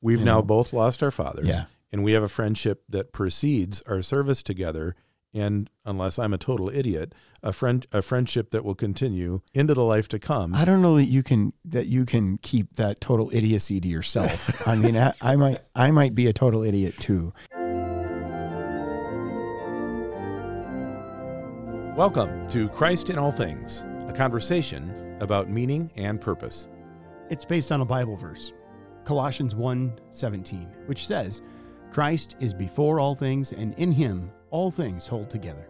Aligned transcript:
We've 0.00 0.20
You 0.20 0.24
now 0.24 0.36
know? 0.36 0.42
both 0.42 0.72
lost 0.72 1.02
our 1.02 1.10
fathers. 1.10 1.48
Yeah. 1.48 1.64
And 1.90 2.04
we 2.04 2.12
have 2.12 2.22
a 2.22 2.28
friendship 2.28 2.84
that 2.88 3.12
precedes 3.12 3.82
our 3.86 4.02
service 4.02 4.42
together. 4.42 4.94
And 5.34 5.68
unless 5.84 6.18
I'm 6.18 6.32
a 6.32 6.38
total 6.38 6.68
idiot, 6.70 7.14
a 7.42 7.52
friend 7.52 7.86
a 7.92 8.00
friendship 8.02 8.50
that 8.50 8.64
will 8.64 8.74
continue 8.74 9.40
into 9.54 9.74
the 9.74 9.84
life 9.84 10.08
to 10.08 10.18
come. 10.18 10.54
I 10.54 10.64
don't 10.64 10.82
know 10.82 10.96
that 10.96 11.04
you 11.04 11.22
can 11.22 11.52
that 11.66 11.86
you 11.86 12.04
can 12.06 12.38
keep 12.38 12.76
that 12.76 13.00
total 13.00 13.30
idiocy 13.32 13.80
to 13.80 13.88
yourself. 13.88 14.66
I 14.66 14.74
mean, 14.74 14.96
I, 14.96 15.12
I 15.20 15.36
might 15.36 15.58
I 15.74 15.90
might 15.90 16.14
be 16.14 16.26
a 16.26 16.32
total 16.32 16.62
idiot 16.62 16.94
too. 16.98 17.32
Welcome 21.96 22.48
to 22.50 22.68
Christ 22.68 23.10
in 23.10 23.18
All 23.18 23.30
Things, 23.32 23.84
a 24.06 24.12
conversation 24.12 25.16
about 25.20 25.50
meaning 25.50 25.90
and 25.96 26.20
purpose. 26.20 26.68
It's 27.28 27.44
based 27.44 27.72
on 27.72 27.80
a 27.80 27.84
Bible 27.84 28.16
verse, 28.16 28.52
Colossians 29.08 29.54
1:17, 29.54 30.68
which 30.84 31.06
says, 31.06 31.40
"Christ 31.90 32.36
is 32.40 32.52
before 32.52 33.00
all 33.00 33.14
things, 33.14 33.54
and 33.54 33.72
in 33.78 33.90
him 33.90 34.30
all 34.50 34.70
things 34.70 35.08
hold 35.08 35.30
together." 35.30 35.66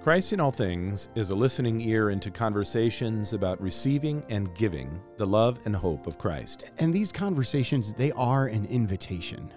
Christ 0.00 0.32
in 0.32 0.38
All 0.38 0.52
Things 0.52 1.08
is 1.16 1.30
a 1.30 1.34
listening 1.34 1.80
ear 1.80 2.10
into 2.10 2.30
conversations 2.30 3.32
about 3.32 3.60
receiving 3.60 4.24
and 4.28 4.54
giving 4.54 5.00
the 5.16 5.26
love 5.26 5.58
and 5.64 5.74
hope 5.74 6.06
of 6.06 6.18
Christ. 6.18 6.70
And 6.78 6.94
these 6.94 7.10
conversations, 7.10 7.94
they 7.94 8.12
are 8.12 8.46
an 8.46 8.64
invitation. 8.66 9.50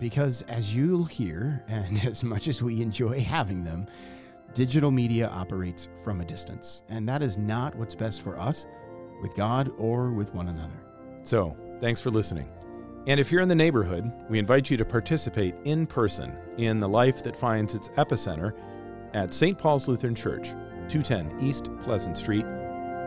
Because 0.00 0.40
as 0.48 0.74
you'll 0.74 1.04
hear, 1.04 1.62
and 1.68 2.02
as 2.06 2.24
much 2.24 2.48
as 2.48 2.62
we 2.62 2.80
enjoy 2.80 3.20
having 3.20 3.64
them, 3.64 3.86
digital 4.54 4.90
media 4.90 5.28
operates 5.28 5.90
from 6.02 6.22
a 6.22 6.24
distance. 6.24 6.80
And 6.88 7.06
that 7.06 7.22
is 7.22 7.36
not 7.36 7.74
what's 7.74 7.94
best 7.94 8.22
for 8.22 8.38
us, 8.38 8.66
with 9.20 9.34
God, 9.34 9.70
or 9.76 10.12
with 10.12 10.32
one 10.34 10.48
another. 10.48 10.80
So, 11.22 11.56
thanks 11.80 12.00
for 12.00 12.10
listening. 12.10 12.48
And 13.06 13.20
if 13.20 13.30
you're 13.30 13.42
in 13.42 13.48
the 13.48 13.54
neighborhood, 13.54 14.10
we 14.28 14.38
invite 14.38 14.70
you 14.70 14.76
to 14.76 14.84
participate 14.84 15.54
in 15.64 15.86
person 15.86 16.36
in 16.58 16.80
the 16.80 16.88
life 16.88 17.22
that 17.22 17.36
finds 17.36 17.74
its 17.74 17.88
epicenter 17.90 18.52
at 19.14 19.32
St. 19.32 19.56
Paul's 19.56 19.86
Lutheran 19.86 20.14
Church, 20.14 20.50
210 20.88 21.40
East 21.40 21.70
Pleasant 21.80 22.18
Street 22.18 22.44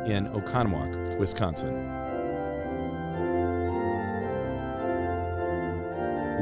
in 0.08 0.28
Oconomowoc, 0.34 1.18
Wisconsin. 1.18 1.86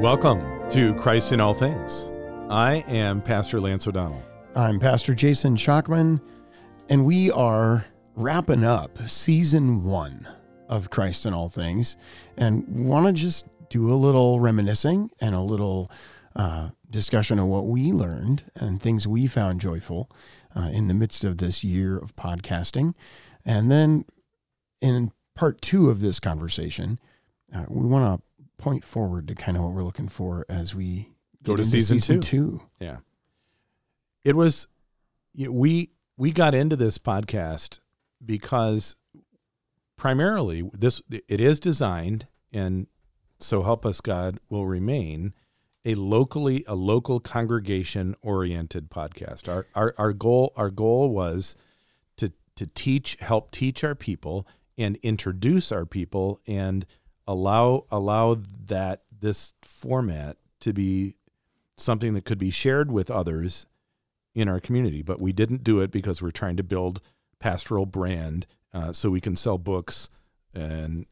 Welcome 0.00 0.70
to 0.70 0.94
Christ 0.94 1.32
in 1.32 1.40
All 1.40 1.54
Things. 1.54 2.12
I 2.48 2.84
am 2.86 3.20
Pastor 3.20 3.60
Lance 3.60 3.88
O'Donnell. 3.88 4.22
I'm 4.54 4.78
Pastor 4.78 5.14
Jason 5.14 5.56
Schockman, 5.56 6.20
and 6.88 7.04
we 7.04 7.32
are 7.32 7.84
wrapping 8.14 8.64
up 8.64 8.96
season 9.08 9.82
one 9.82 10.28
of 10.68 10.90
Christ 10.90 11.26
in 11.26 11.32
All 11.32 11.48
Things, 11.48 11.96
and 12.36 12.86
want 12.86 13.06
to 13.06 13.12
just 13.12 13.46
do 13.68 13.92
a 13.92 13.96
little 13.96 14.40
reminiscing 14.40 15.10
and 15.20 15.34
a 15.34 15.40
little 15.40 15.90
uh, 16.36 16.70
discussion 16.90 17.38
of 17.38 17.46
what 17.46 17.66
we 17.66 17.92
learned 17.92 18.44
and 18.54 18.80
things 18.80 19.06
we 19.06 19.26
found 19.26 19.60
joyful 19.60 20.10
uh, 20.56 20.70
in 20.72 20.88
the 20.88 20.94
midst 20.94 21.24
of 21.24 21.38
this 21.38 21.62
year 21.62 21.98
of 21.98 22.16
podcasting. 22.16 22.94
And 23.44 23.70
then 23.70 24.04
in 24.80 25.12
part 25.34 25.60
two 25.60 25.90
of 25.90 26.00
this 26.00 26.20
conversation, 26.20 26.98
uh, 27.54 27.64
we 27.68 27.86
want 27.86 28.20
to 28.20 28.62
point 28.62 28.84
forward 28.84 29.28
to 29.28 29.34
kind 29.34 29.56
of 29.56 29.62
what 29.62 29.72
we're 29.72 29.84
looking 29.84 30.08
for 30.08 30.44
as 30.48 30.74
we 30.74 31.10
Go 31.42 31.56
to 31.56 31.62
into 31.62 31.80
season 31.80 32.20
two. 32.20 32.62
Yeah. 32.80 32.98
It 34.24 34.34
was 34.34 34.66
you 35.32 35.46
know, 35.46 35.52
we 35.52 35.90
we 36.16 36.32
got 36.32 36.54
into 36.54 36.76
this 36.76 36.98
podcast 36.98 37.78
because 38.24 38.96
primarily 39.98 40.70
this 40.72 41.02
it 41.10 41.40
is 41.40 41.60
designed 41.60 42.26
and 42.52 42.86
so 43.40 43.62
help 43.62 43.84
us 43.84 44.00
God 44.00 44.40
will 44.48 44.66
remain 44.66 45.34
a 45.84 45.94
locally 45.94 46.64
a 46.66 46.74
local 46.74 47.20
congregation 47.20 48.14
oriented 48.22 48.90
podcast. 48.90 49.48
Our 49.48 49.66
our 49.74 49.94
our 49.98 50.12
goal 50.12 50.52
our 50.56 50.70
goal 50.70 51.10
was 51.10 51.56
to 52.16 52.32
to 52.56 52.66
teach 52.66 53.16
help 53.20 53.50
teach 53.50 53.84
our 53.84 53.94
people 53.94 54.46
and 54.76 54.96
introduce 55.02 55.70
our 55.70 55.84
people 55.84 56.40
and 56.46 56.86
allow 57.26 57.84
allow 57.90 58.38
that 58.66 59.02
this 59.20 59.54
format 59.62 60.36
to 60.60 60.72
be 60.72 61.16
something 61.76 62.14
that 62.14 62.24
could 62.24 62.38
be 62.38 62.50
shared 62.50 62.90
with 62.90 63.10
others 63.10 63.66
in 64.34 64.48
our 64.48 64.60
community. 64.60 65.02
But 65.02 65.20
we 65.20 65.32
didn't 65.32 65.64
do 65.64 65.80
it 65.80 65.90
because 65.90 66.22
we're 66.22 66.30
trying 66.30 66.56
to 66.56 66.62
build 66.62 67.00
pastoral 67.40 67.86
brand 67.86 68.46
uh, 68.74 68.92
so 68.92 69.10
we 69.10 69.20
can 69.20 69.36
sell 69.36 69.58
books 69.58 70.10
and 70.54 71.06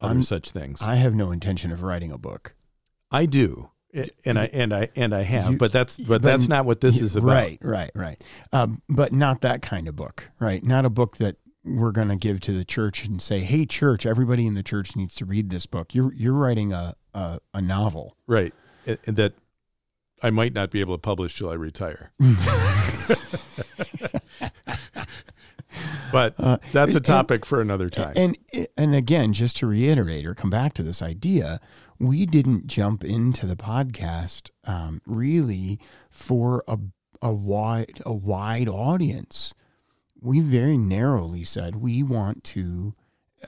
other 0.00 0.14
I'm- 0.14 0.22
such 0.22 0.50
things. 0.50 0.82
I, 0.82 0.96
have 0.96 1.14
no 1.14 1.30
intention 1.30 1.72
of 1.72 1.82
writing 1.82 2.12
a 2.12 2.18
book. 2.18 2.54
I 3.10 3.26
do. 3.26 3.70
And 4.26 4.38
I 4.38 4.44
and 4.52 4.74
I 4.74 4.90
and 4.94 5.14
I 5.14 5.22
have, 5.22 5.52
You- 5.52 5.56
but 5.56 5.72
that's 5.72 5.96
but 5.96 6.06
but- 6.08 6.22
that's 6.22 6.48
not 6.48 6.66
what 6.66 6.82
this 6.82 6.98
Yeah, 6.98 7.04
is 7.04 7.16
about. 7.16 7.28
Right, 7.28 7.58
right, 7.62 7.90
right. 7.94 8.22
Um, 8.52 8.82
but 8.90 9.10
not 9.12 9.40
that 9.40 9.62
kind 9.62 9.88
of 9.88 9.96
book, 9.96 10.30
right? 10.38 10.62
Not 10.62 10.84
a 10.84 10.90
book 10.90 11.16
that 11.16 11.36
we're 11.64 11.92
going 11.92 12.08
to 12.08 12.16
give 12.16 12.40
to 12.40 12.52
the 12.52 12.64
church 12.64 13.06
and 13.06 13.22
say, 13.22 13.40
"Hey, 13.40 13.64
church, 13.64 14.04
everybody 14.04 14.46
in 14.46 14.52
the 14.54 14.62
church 14.62 14.96
needs 14.96 15.14
to 15.14 15.24
read 15.24 15.48
this 15.48 15.64
book." 15.64 15.94
You're 15.94 16.12
you're 16.12 16.34
writing 16.34 16.74
a 16.74 16.94
a, 17.14 17.40
a 17.54 17.62
novel. 17.62 18.16
Right. 18.26 18.52
And 18.86 19.16
that 19.16 19.32
I 20.22 20.28
might 20.30 20.52
not 20.52 20.70
be 20.70 20.80
able 20.80 20.94
to 20.94 21.00
publish 21.00 21.38
till 21.38 21.48
I 21.48 21.54
retire. 21.54 22.12
but 26.16 26.34
Uh, 26.38 26.58
that's 26.72 26.94
a 26.94 26.96
and- 26.96 27.04
topic 27.04 27.44
for 27.46 27.60
another 27.60 27.88
time. 27.90 28.12
And 28.16 28.38
and 28.76 28.94
again, 28.94 29.32
just 29.32 29.56
to 29.58 29.66
reiterate 29.66 30.24
or 30.26 30.34
come 30.34 30.50
back 30.50 30.72
to 30.74 30.82
this 30.82 31.02
idea, 31.02 31.60
we 31.98 32.26
didn't 32.26 32.66
jump 32.66 33.04
into 33.04 33.46
the 33.46 33.56
podcast 33.56 34.50
um, 34.64 35.00
really 35.06 35.78
for 36.10 36.64
a 36.66 36.78
a 37.22 37.32
wide 37.32 38.02
a 38.06 38.12
wide 38.12 38.68
audience. 38.68 39.54
We 40.20 40.40
very 40.40 40.76
narrowly 40.78 41.44
said 41.44 41.76
we 41.76 42.02
want 42.02 42.42
to 42.44 42.94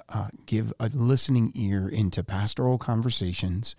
uh, 0.08 0.28
give 0.46 0.72
a 0.78 0.88
listening 0.92 1.50
ear 1.54 1.88
into 1.88 2.22
pastoral 2.22 2.78
conversations 2.78 3.74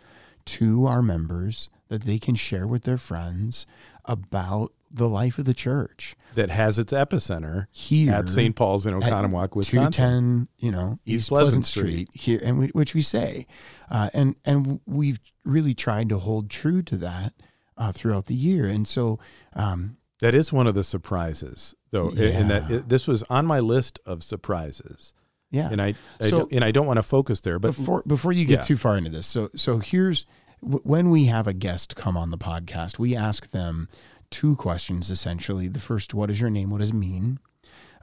to 0.46 0.86
our 0.88 1.02
members 1.02 1.70
that 1.88 2.04
they 2.04 2.18
can 2.20 2.36
share 2.36 2.68
with 2.68 2.84
their 2.84 2.98
friends 2.98 3.66
about 4.06 4.74
the 4.92 5.08
life 5.10 5.38
of 5.38 5.46
the 5.46 5.54
church 5.54 6.16
that 6.36 6.50
has 6.50 6.80
its 6.80 6.92
epicenter 6.94 7.68
here 7.72 8.14
at 8.14 8.30
St. 8.30 8.56
Paul's 8.56 8.86
in 8.86 8.94
Oconomowoc, 8.94 9.56
Wisconsin. 9.56 9.92
210, 9.92 10.48
you 10.58 10.72
know, 10.72 11.00
East 11.06 11.16
East, 11.24 11.30
Pleasant 11.30 11.64
Pleasant, 11.64 11.66
Street. 11.66 12.10
here, 12.14 12.40
and 12.44 12.60
we, 12.60 12.68
which 12.70 12.94
we 12.96 13.02
say, 13.02 13.46
uh, 13.92 14.10
and 14.14 14.36
and 14.46 14.80
we've 14.86 15.20
really 15.46 15.74
tried 15.74 16.10
to 16.10 16.18
hold 16.18 16.50
true 16.50 16.82
to 16.84 16.98
that 16.98 17.34
uh, 17.78 17.92
throughout 17.92 18.26
the 18.26 18.36
year, 18.36 18.66
and 18.66 18.88
so 18.88 19.20
um, 19.54 19.98
That 20.22 20.34
is 20.36 20.52
one 20.52 20.68
of 20.68 20.74
the 20.76 20.84
surprises, 20.84 21.76
though, 21.92 22.10
and 22.10 22.50
that 22.50 22.70
it, 22.72 22.90
this 22.90 23.08
was 23.08 23.24
on 23.30 23.46
my 23.46 23.60
list 23.60 24.00
of 24.06 24.24
surprises, 24.24 25.14
yeah. 25.52 25.70
and 25.72 25.82
I, 25.82 25.94
I 26.20 26.28
So- 26.30 26.40
don't, 26.40 26.54
and 26.54 26.64
I 26.64 26.72
don't 26.72 26.88
want 26.88 26.98
to 26.98 27.04
focus 27.04 27.42
there, 27.42 27.60
but 27.60 27.76
before 27.76 28.04
before 28.08 28.32
you 28.32 28.46
get 28.46 28.60
yeah. 28.60 28.62
too 28.62 28.76
far 28.78 28.98
into 28.98 29.10
this, 29.12 29.28
so 29.28 29.50
so 29.56 29.78
here's 29.80 30.26
when 30.62 31.10
we 31.10 31.26
have 31.26 31.48
a 31.48 31.54
guest 31.54 31.96
come 31.96 32.18
on 32.18 32.32
the 32.32 32.38
podcast, 32.38 33.00
we 33.00 33.16
ask 33.16 33.52
them 33.52 33.88
two 34.30 34.56
questions 34.56 35.10
essentially. 35.10 35.68
The 35.68 35.80
first, 35.80 36.14
what 36.14 36.30
is 36.30 36.42
your 36.42 36.50
name? 36.50 36.70
What 36.70 36.80
does 36.80 36.92
it 36.92 36.96
mean? 36.96 37.40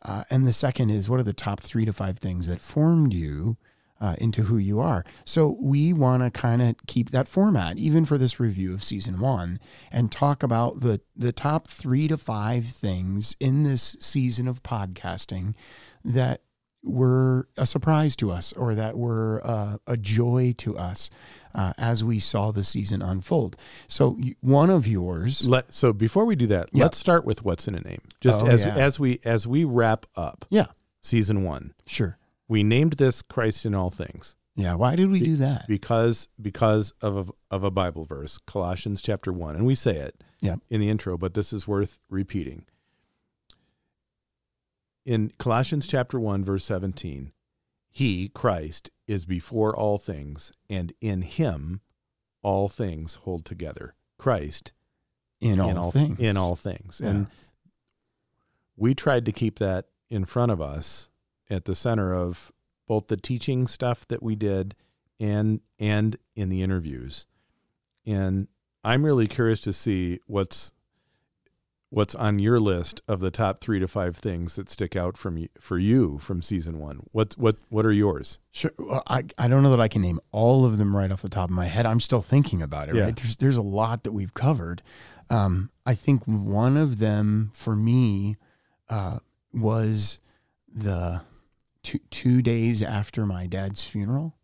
Uh, 0.03 0.25
and 0.31 0.47
the 0.47 0.53
second 0.53 0.91
is, 0.91 1.09
what 1.09 1.21
are 1.21 1.25
the 1.25 1.33
top 1.33 1.61
three 1.61 1.85
to 1.85 1.93
five 1.93 2.19
things 2.19 2.47
that 2.47 2.61
formed 2.61 3.13
you 3.13 3.57
uh, 4.01 4.15
into 4.19 4.43
who 4.43 4.57
you 4.57 4.79
are? 4.79 5.05
So 5.25 5.57
we 5.61 5.93
want 5.93 6.23
to 6.23 6.31
kind 6.31 6.63
of 6.63 6.77
keep 6.87 7.11
that 7.11 7.27
format, 7.27 7.79
even 7.79 8.05
for 8.05 8.17
this 8.17 8.39
review 8.39 8.73
of 8.73 8.85
season 8.85 9.19
one, 9.19 9.59
and 9.91 10.13
talk 10.13 10.43
about 10.43 10.81
the 10.81 11.01
the 11.17 11.33
top 11.33 11.67
three 11.67 12.07
to 12.09 12.17
five 12.17 12.67
things 12.67 13.35
in 13.41 13.65
this 13.65 13.97
season 13.99 14.47
of 14.47 14.63
podcasting 14.63 15.55
that 16.05 16.43
were 16.87 17.49
a 17.57 17.67
surprise 17.67 18.17
to 18.17 18.31
us 18.31 18.53
or 18.55 18.75
that 18.75 18.97
were 18.97 19.41
uh, 19.45 19.77
a 19.87 19.97
joy 19.97 20.55
to 20.59 20.77
us 20.79 21.11
uh, 21.55 21.73
as 21.79 22.05
we 22.05 22.19
saw 22.21 22.53
the 22.53 22.63
season 22.65 23.03
unfold. 23.03 23.57
So 23.89 24.19
one 24.41 24.71
of 24.71 24.87
yours, 24.87 25.47
let, 25.49 25.72
so 25.75 25.93
before 25.93 26.25
we 26.25 26.37
do 26.37 26.47
that, 26.49 26.69
Yeah. 26.72 26.84
let's 26.84 26.99
start 26.99 27.25
with 27.25 27.45
what's 27.45 27.66
in 27.66 27.75
a 27.75 27.81
name. 27.81 28.03
Just 28.21 28.43
Oh, 28.43 28.47
as 28.47 28.65
yeah. 28.65 28.75
as 28.77 29.01
we 29.01 29.21
as 29.25 29.47
we 29.47 29.65
wrap 29.65 30.07
up 30.16 30.45
yeah, 30.51 30.66
season 31.03 31.43
one, 31.45 31.75
sure, 31.87 32.19
we 32.49 32.63
named 32.63 32.95
this 32.95 33.22
Christ 33.22 33.66
in 33.66 33.75
all 33.75 33.91
things 33.91 34.37
yeah. 34.59 34.75
Why 34.75 34.97
did 34.97 35.10
we 35.10 35.21
do 35.21 35.37
that? 35.37 35.66
because 35.69 36.28
because 36.41 36.93
of 37.03 37.16
a, 37.51 37.55
of 37.55 37.63
a 37.65 37.71
Bible 37.71 38.05
verse, 38.07 38.39
Colossians 38.47 39.03
chapter 39.03 39.33
one, 39.33 39.55
and 39.57 39.66
we 39.66 39.75
say 39.75 39.97
it 39.97 40.22
Yeah. 40.41 40.57
in 40.71 40.81
the 40.81 40.89
intro, 40.89 41.19
but 41.19 41.34
this 41.34 41.53
is 41.53 41.66
worth 41.69 41.99
repeating. 42.09 42.65
In 45.07 45.33
Colossians 45.39 45.87
chapter 45.87 46.19
1 46.19 46.45
verse 46.45 46.65
17, 46.65 47.33
he 47.89 48.29
Christ 48.29 48.91
is 49.07 49.25
before 49.25 49.75
all 49.75 49.99
things 49.99 50.53
and 50.69 50.93
in 51.01 51.23
him 51.23 51.81
all 52.43 52.69
things 52.69 53.15
hold 53.15 53.45
together. 53.45 53.95
Christ 54.19 54.73
In 55.41 55.61
all, 55.61 55.71
in 55.71 55.77
all 55.77 55.93
things, 55.93 56.19
in 56.19 56.37
all 56.37 56.57
things. 56.57 57.01
Yeah. 57.03 57.11
And 57.11 57.27
we 58.77 58.95
tried 58.95 59.25
to 59.27 59.33
keep 59.33 59.61
that 59.61 59.87
in 60.11 60.25
front 60.25 60.51
of 60.51 60.61
us 60.61 61.09
at 61.49 61.67
the 61.67 61.75
center 61.77 62.13
of 62.13 62.51
both 62.89 63.07
the 63.07 63.17
teaching 63.17 63.67
stuff 63.69 64.07
that 64.09 64.23
we 64.23 64.35
did, 64.35 64.75
and 65.21 65.61
and 65.79 66.17
in 66.35 66.49
the 66.49 66.63
interviews. 66.63 67.27
And 68.05 68.49
I'm 68.83 69.05
really 69.05 69.27
curious 69.27 69.61
to 69.61 69.73
see 69.73 70.21
what's 70.27 70.73
what's 71.91 72.15
on 72.15 72.38
your 72.38 72.59
list 72.59 73.00
of 73.06 73.21
the 73.21 73.30
top 73.30 73.60
three 73.60 73.78
to 73.78 73.88
five 73.88 74.16
things 74.16 74.56
that 74.56 74.68
stick 74.68 74.97
out 74.97 75.16
from 75.16 75.36
you, 75.36 75.48
for 75.60 75.78
you 75.78 76.18
from 76.18 76.42
season 76.42 76.78
one. 76.78 77.00
What 77.12 77.34
what 77.38 77.56
what 77.68 77.86
are 77.86 77.92
yours? 77.92 78.38
Sure. 78.50 78.71
Well, 78.78 79.03
I, 79.06 79.24
I 79.38 79.48
don't 79.48 79.62
know 79.62 79.71
that 79.71 79.80
I 79.80 79.88
can 79.88 80.03
name 80.03 80.21
all 80.33 80.65
of 80.65 80.78
them 80.78 80.97
right 80.97 81.10
off 81.10 81.22
the 81.22 81.28
top 81.28 81.48
of 81.48 81.54
my 81.54 81.66
head. 81.66 81.86
I'm 81.86 82.00
still 82.00 82.21
thinking 82.21 82.62
about 82.62 82.88
it. 82.88 82.97
Yeah. 82.97 83.04
Right. 83.04 83.16
There's 83.16 83.36
there's 83.36 83.56
a 83.56 83.62
lot 83.62 84.04
that 84.04 84.12
we've 84.12 84.34
covered. 84.34 84.83
Um, 85.30 85.71
I 85.84 85.94
think 85.94 86.24
one 86.24 86.77
of 86.77 86.98
them 86.98 87.50
for 87.54 87.74
me 87.74 88.36
uh, 88.88 89.18
was 89.53 90.21
the 90.72 91.22
two 91.83 92.00
two 92.10 92.42
days 92.42 92.83
after 92.83 93.27
my 93.27 93.47
dad's 93.47 93.84
funeral, 93.84 94.36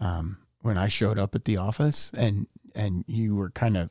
um, 0.00 0.38
when 0.62 0.78
I 0.78 0.88
showed 0.88 1.18
up 1.18 1.34
at 1.34 1.44
the 1.44 1.56
office 1.56 2.10
and 2.14 2.46
and 2.74 3.04
you 3.06 3.36
were 3.36 3.50
kind 3.50 3.76
of 3.76 3.90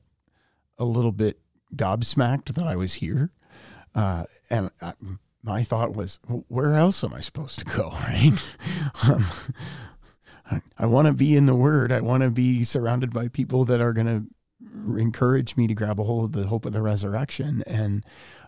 a 0.77 0.85
little 0.85 1.11
bit 1.11 1.39
gobsmacked 1.75 2.53
that 2.53 2.65
I 2.65 2.75
was 2.75 2.95
here, 2.95 3.31
uh, 3.95 4.25
and 4.49 4.71
I, 4.81 4.93
my 5.43 5.63
thought 5.63 5.95
was, 5.95 6.19
"Well, 6.27 6.45
where 6.47 6.75
else 6.75 7.03
am 7.03 7.13
I 7.13 7.21
supposed 7.21 7.59
to 7.59 7.65
go? 7.65 7.89
Right? 8.07 8.33
um, 9.07 9.25
I, 10.49 10.61
I 10.77 10.85
want 10.85 11.07
to 11.07 11.13
be 11.13 11.35
in 11.35 11.45
the 11.45 11.55
Word. 11.55 11.91
I 11.91 12.01
want 12.01 12.23
to 12.23 12.29
be 12.29 12.63
surrounded 12.63 13.13
by 13.13 13.27
people 13.29 13.65
that 13.65 13.81
are 13.81 13.93
going 13.93 14.07
to 14.07 14.99
encourage 14.99 15.57
me 15.57 15.67
to 15.67 15.73
grab 15.73 15.99
a 15.99 16.03
hold 16.03 16.25
of 16.25 16.41
the 16.41 16.47
hope 16.47 16.65
of 16.65 16.73
the 16.73 16.81
resurrection, 16.81 17.63
and 17.65 18.03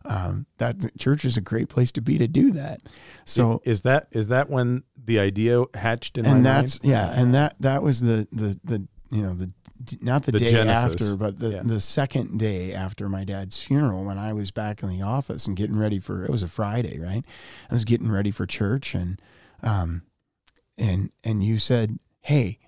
um, 0.06 0.46
that 0.58 0.98
church 0.98 1.26
is 1.26 1.38
a 1.38 1.42
great 1.42 1.69
place 1.69 1.92
to 1.94 2.02
be 2.02 2.18
to 2.18 2.28
do 2.28 2.52
that. 2.52 2.81
So 3.26 3.62
is 3.64 3.81
that 3.81 4.08
is 4.12 4.28
that 4.28 4.50
when 4.50 4.84
the 5.02 5.19
idea 5.19 5.64
hatched 5.74 6.18
in 6.18 6.26
and 6.26 6.44
my 6.44 6.50
that's 6.50 6.84
mind? 6.84 6.92
yeah, 6.92 7.12
and 7.19 7.34
that 7.36 7.56
that 7.60 7.84
was 7.84 8.02
the 8.02 8.28
the 8.31 8.60
the 8.64 8.88
you 9.12 9.22
know 9.24 9.34
the 9.34 9.52
not 10.01 10.24
the, 10.24 10.31
The 10.33 10.39
day 10.39 10.51
genesis. 10.51 10.94
after, 11.01 11.18
but 11.18 11.39
the 11.39 11.50
Yeah. 11.50 11.62
the 11.63 11.80
second 11.80 12.39
day 12.39 12.74
after 12.74 13.09
my 13.09 13.24
dad's 13.24 13.62
funeral, 13.62 14.03
when 14.03 14.18
I 14.18 14.33
was 14.33 14.51
back 14.51 14.83
in 14.83 14.89
the 14.89 15.01
office 15.01 15.47
and 15.47 15.56
getting 15.57 15.77
ready 15.77 16.00
for 16.00 16.24
it 16.24 16.30
was 16.30 16.44
a 16.44 16.47
Friday, 16.47 17.00
right? 17.00 17.24
I 17.69 17.74
was 17.74 17.85
getting 17.85 18.12
ready 18.12 18.31
for 18.31 18.45
church, 18.45 18.94
and 18.95 19.21
um, 19.62 20.03
and 20.77 21.12
and 21.24 21.44
you 21.44 21.59
said, 21.59 22.00
hey, 22.21 22.59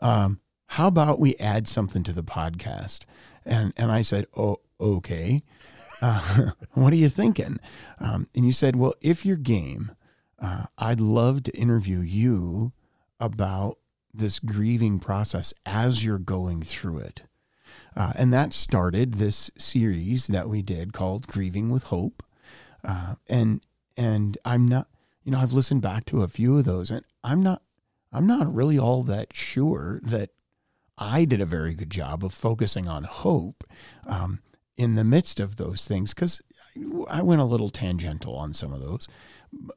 um, 0.00 0.40
how 0.66 0.86
about 0.88 1.18
we 1.20 1.36
add 1.36 1.68
something 1.68 2.02
to 2.04 2.12
the 2.12 2.24
podcast? 2.24 3.04
And 3.44 3.72
and 3.76 3.90
I 3.92 4.02
said, 4.02 4.26
oh, 4.36 4.56
okay. 4.80 5.42
Uh, 6.00 6.50
what 6.74 6.92
are 6.92 6.96
you 6.96 7.08
thinking? 7.08 7.58
Um, 8.00 8.26
and 8.34 8.44
you 8.44 8.52
said, 8.52 8.76
well, 8.76 8.94
if 9.00 9.24
you're 9.24 9.36
game, 9.36 9.92
uh, 10.40 10.64
I'd 10.78 11.00
love 11.00 11.42
to 11.44 11.52
interview 11.56 12.00
you 12.00 12.72
about 13.20 13.78
this 14.14 14.38
grieving 14.38 14.98
process 14.98 15.54
as 15.64 16.04
you're 16.04 16.18
going 16.18 16.62
through 16.62 16.98
it. 16.98 17.22
Uh, 17.96 18.12
and 18.16 18.32
that 18.32 18.52
started 18.52 19.14
this 19.14 19.50
series 19.58 20.26
that 20.28 20.48
we 20.48 20.62
did 20.62 20.92
called 20.92 21.26
Grieving 21.26 21.68
with 21.68 21.84
Hope. 21.84 22.22
Uh, 22.84 23.14
and 23.28 23.64
and 23.96 24.38
I'm 24.44 24.66
not, 24.66 24.88
you 25.22 25.32
know, 25.32 25.38
I've 25.38 25.52
listened 25.52 25.82
back 25.82 26.06
to 26.06 26.22
a 26.22 26.28
few 26.28 26.58
of 26.58 26.64
those, 26.64 26.90
and 26.90 27.04
I'm 27.22 27.42
not, 27.42 27.62
I'm 28.12 28.26
not 28.26 28.52
really 28.52 28.78
all 28.78 29.02
that 29.04 29.36
sure 29.36 30.00
that 30.02 30.30
I 30.96 31.24
did 31.24 31.40
a 31.40 31.46
very 31.46 31.74
good 31.74 31.90
job 31.90 32.24
of 32.24 32.32
focusing 32.32 32.88
on 32.88 33.04
hope 33.04 33.64
um, 34.06 34.40
in 34.76 34.94
the 34.94 35.04
midst 35.04 35.40
of 35.40 35.56
those 35.56 35.86
things 35.86 36.14
because 36.14 36.40
I 37.08 37.22
went 37.22 37.40
a 37.40 37.46
little 37.46 37.70
tangential 37.70 38.34
on 38.36 38.54
some 38.54 38.72
of 38.72 38.80
those. 38.80 39.06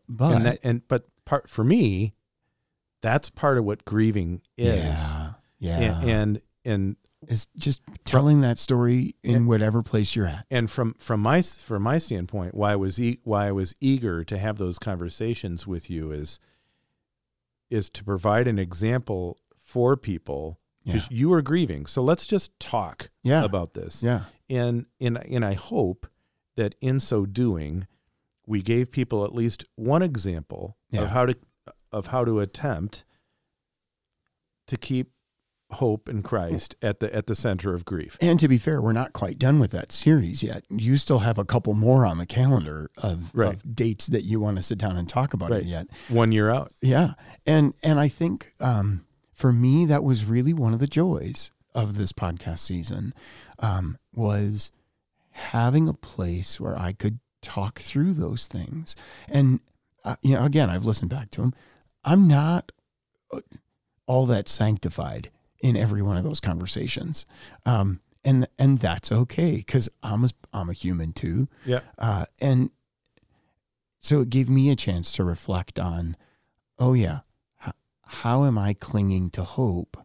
But 0.07 0.35
and 0.35 0.45
that, 0.45 0.59
and 0.63 0.87
but 0.87 1.05
part 1.25 1.49
for 1.49 1.63
me, 1.63 2.13
that's 3.01 3.29
part 3.29 3.57
of 3.57 3.65
what 3.65 3.85
grieving 3.85 4.41
is. 4.57 4.73
yeah, 4.73 5.33
yeah, 5.59 5.79
And, 5.79 6.09
and 6.09 6.41
and 6.67 6.95
it's 7.27 7.45
just 7.57 7.81
telling 8.05 8.41
that 8.41 8.57
story 8.59 9.15
in 9.23 9.35
And- 9.35 9.47
whatever 9.47 9.83
place 9.83 10.15
you're 10.15 10.25
at. 10.27 10.45
and 10.49 10.69
from 10.69 10.93
from 10.95 11.19
my 11.19 11.41
from 11.41 11.83
my 11.83 11.97
standpoint, 11.99 12.55
why 12.55 12.71
I 12.73 12.75
was 12.75 12.99
e- 12.99 13.19
why 13.23 13.47
I 13.47 13.51
was 13.51 13.75
eager 13.79 14.23
to 14.23 14.37
have 14.37 14.57
those 14.57 14.79
conversations 14.79 15.67
with 15.67 15.89
you 15.89 16.11
is 16.11 16.39
is 17.69 17.89
to 17.89 18.03
provide 18.03 18.47
an 18.47 18.59
example 18.59 19.37
for 19.57 19.97
people 19.97 20.59
Yeah, 20.83 20.93
because 20.93 21.11
you 21.11 21.33
are 21.33 21.41
grieving. 21.41 21.85
So 21.87 22.03
let's 22.03 22.25
just 22.25 22.57
talk 22.59 23.09
yeah, 23.23 23.43
about 23.43 23.73
this. 23.73 24.03
yeah, 24.03 24.25
and 24.49 24.85
and 24.99 25.17
and 25.17 25.43
I 25.45 25.53
hope 25.53 26.07
that 26.55 26.75
in 26.81 26.99
so 26.99 27.25
doing, 27.25 27.87
we 28.47 28.61
gave 28.61 28.91
people 28.91 29.25
at 29.25 29.33
least 29.33 29.65
one 29.75 30.01
example 30.03 30.77
Yeah. 30.91 31.01
of 31.03 31.09
how 31.09 31.25
to 31.25 31.35
of 31.91 32.07
how 32.07 32.25
to 32.25 32.39
attempt 32.39 33.03
to 34.67 34.77
keep 34.77 35.11
hope 35.71 36.07
in 36.07 36.21
Christ 36.21 36.75
at 36.81 36.99
the 36.99 37.13
at 37.13 37.25
the 37.27 37.35
center 37.35 37.73
of 37.73 37.85
grief. 37.85 38.17
And 38.21 38.39
to 38.39 38.47
be 38.47 38.57
fair, 38.57 38.81
we're 38.81 38.93
not 38.93 39.13
quite 39.13 39.39
done 39.39 39.59
with 39.59 39.71
that 39.71 39.91
series 39.91 40.43
yet. 40.43 40.63
You 40.69 40.95
still 40.97 41.19
have 41.19 41.37
a 41.37 41.45
couple 41.45 41.73
more 41.73 42.05
on 42.05 42.17
the 42.17 42.25
calendar 42.25 42.91
of, 42.97 43.31
Right. 43.33 43.53
of 43.53 43.75
dates 43.75 44.07
that 44.07 44.23
you 44.23 44.39
want 44.39 44.57
to 44.57 44.63
sit 44.63 44.77
down 44.77 44.95
and 44.95 45.09
talk 45.09 45.33
about 45.33 45.49
Right. 45.51 45.61
it 45.63 45.67
yet. 45.67 45.87
One 46.07 46.31
year 46.31 46.49
out. 46.51 46.73
Yeah, 46.81 47.13
and 47.45 47.73
and 47.83 47.99
I 47.99 48.07
think 48.07 48.53
um, 48.59 49.05
for 49.33 49.51
me 49.51 49.85
that 49.85 50.03
was 50.03 50.25
really 50.25 50.53
one 50.53 50.73
of 50.73 50.79
the 50.79 50.87
joys 50.87 51.51
of 51.73 51.97
this 51.97 52.13
podcast 52.13 52.59
season 52.59 53.13
um, 53.59 53.97
was 54.13 54.71
having 55.31 55.89
a 55.89 55.93
place 55.93 56.59
where 56.59 56.77
I 56.79 56.93
could 56.93 57.19
talk 57.41 57.79
through 57.79 58.13
those 58.13 58.47
things. 58.47 58.95
And 59.27 59.59
uh, 60.03 60.15
you 60.21 60.35
know, 60.35 60.45
again, 60.45 60.69
I've 60.69 60.85
listened 60.85 61.09
back 61.09 61.31
to 61.31 61.41
them. 61.41 61.53
I'm 62.05 62.27
not 62.27 62.71
uh, 63.33 63.41
all 64.05 64.25
that 64.27 64.47
sanctified 64.47 65.31
in 65.59 65.75
every 65.75 66.01
one 66.01 66.15
of 66.15 66.23
those 66.23 66.39
conversations, 66.39 67.25
um, 67.65 67.99
and 68.23 68.47
and 68.57 68.79
that's 68.79 69.11
okay 69.11 69.57
because 69.57 69.89
I'm 70.03 70.23
a, 70.25 70.29
I'm 70.53 70.69
a 70.69 70.73
human 70.73 71.11
too. 71.11 71.47
Yeah. 71.65 71.79
Uh, 71.97 72.25
and 72.39 72.69
so 73.99 74.21
it 74.21 74.29
gave 74.29 74.49
me 74.49 74.69
a 74.69 74.75
chance 74.75 75.11
to 75.13 75.23
reflect 75.23 75.79
on, 75.79 76.15
oh 76.77 76.93
yeah, 76.93 77.21
how, 77.57 77.71
how 78.05 78.43
am 78.45 78.57
I 78.57 78.73
clinging 78.75 79.31
to 79.31 79.43
hope? 79.43 79.97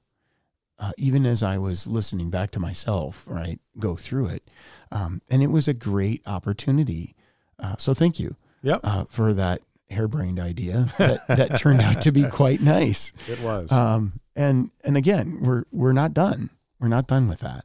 Uh, 0.78 0.92
even 0.96 1.26
as 1.26 1.42
I 1.42 1.58
was 1.58 1.86
listening 1.86 2.30
back 2.30 2.50
to 2.52 2.58
myself, 2.60 3.24
right, 3.26 3.60
go 3.78 3.96
through 3.96 4.28
it, 4.28 4.48
um, 4.90 5.20
and 5.28 5.42
it 5.42 5.48
was 5.48 5.68
a 5.68 5.74
great 5.74 6.22
opportunity. 6.26 7.14
Uh, 7.58 7.76
so 7.76 7.92
thank 7.92 8.18
you 8.18 8.36
Yep. 8.62 8.80
uh, 8.82 9.04
for 9.04 9.34
that 9.34 9.60
harebrained 9.90 10.38
idea 10.38 10.92
that, 10.98 11.26
that 11.28 11.58
turned 11.58 11.80
out 11.80 12.02
to 12.02 12.12
be 12.12 12.24
quite 12.30 12.60
nice. 12.60 13.12
It 13.28 13.40
was. 13.40 13.70
Um, 13.72 14.20
and 14.36 14.70
and 14.84 14.96
again, 14.96 15.40
we're 15.42 15.64
we're 15.70 15.92
not 15.92 16.14
done. 16.14 16.50
We're 16.78 16.88
not 16.88 17.06
done 17.06 17.28
with 17.28 17.40
that. 17.40 17.64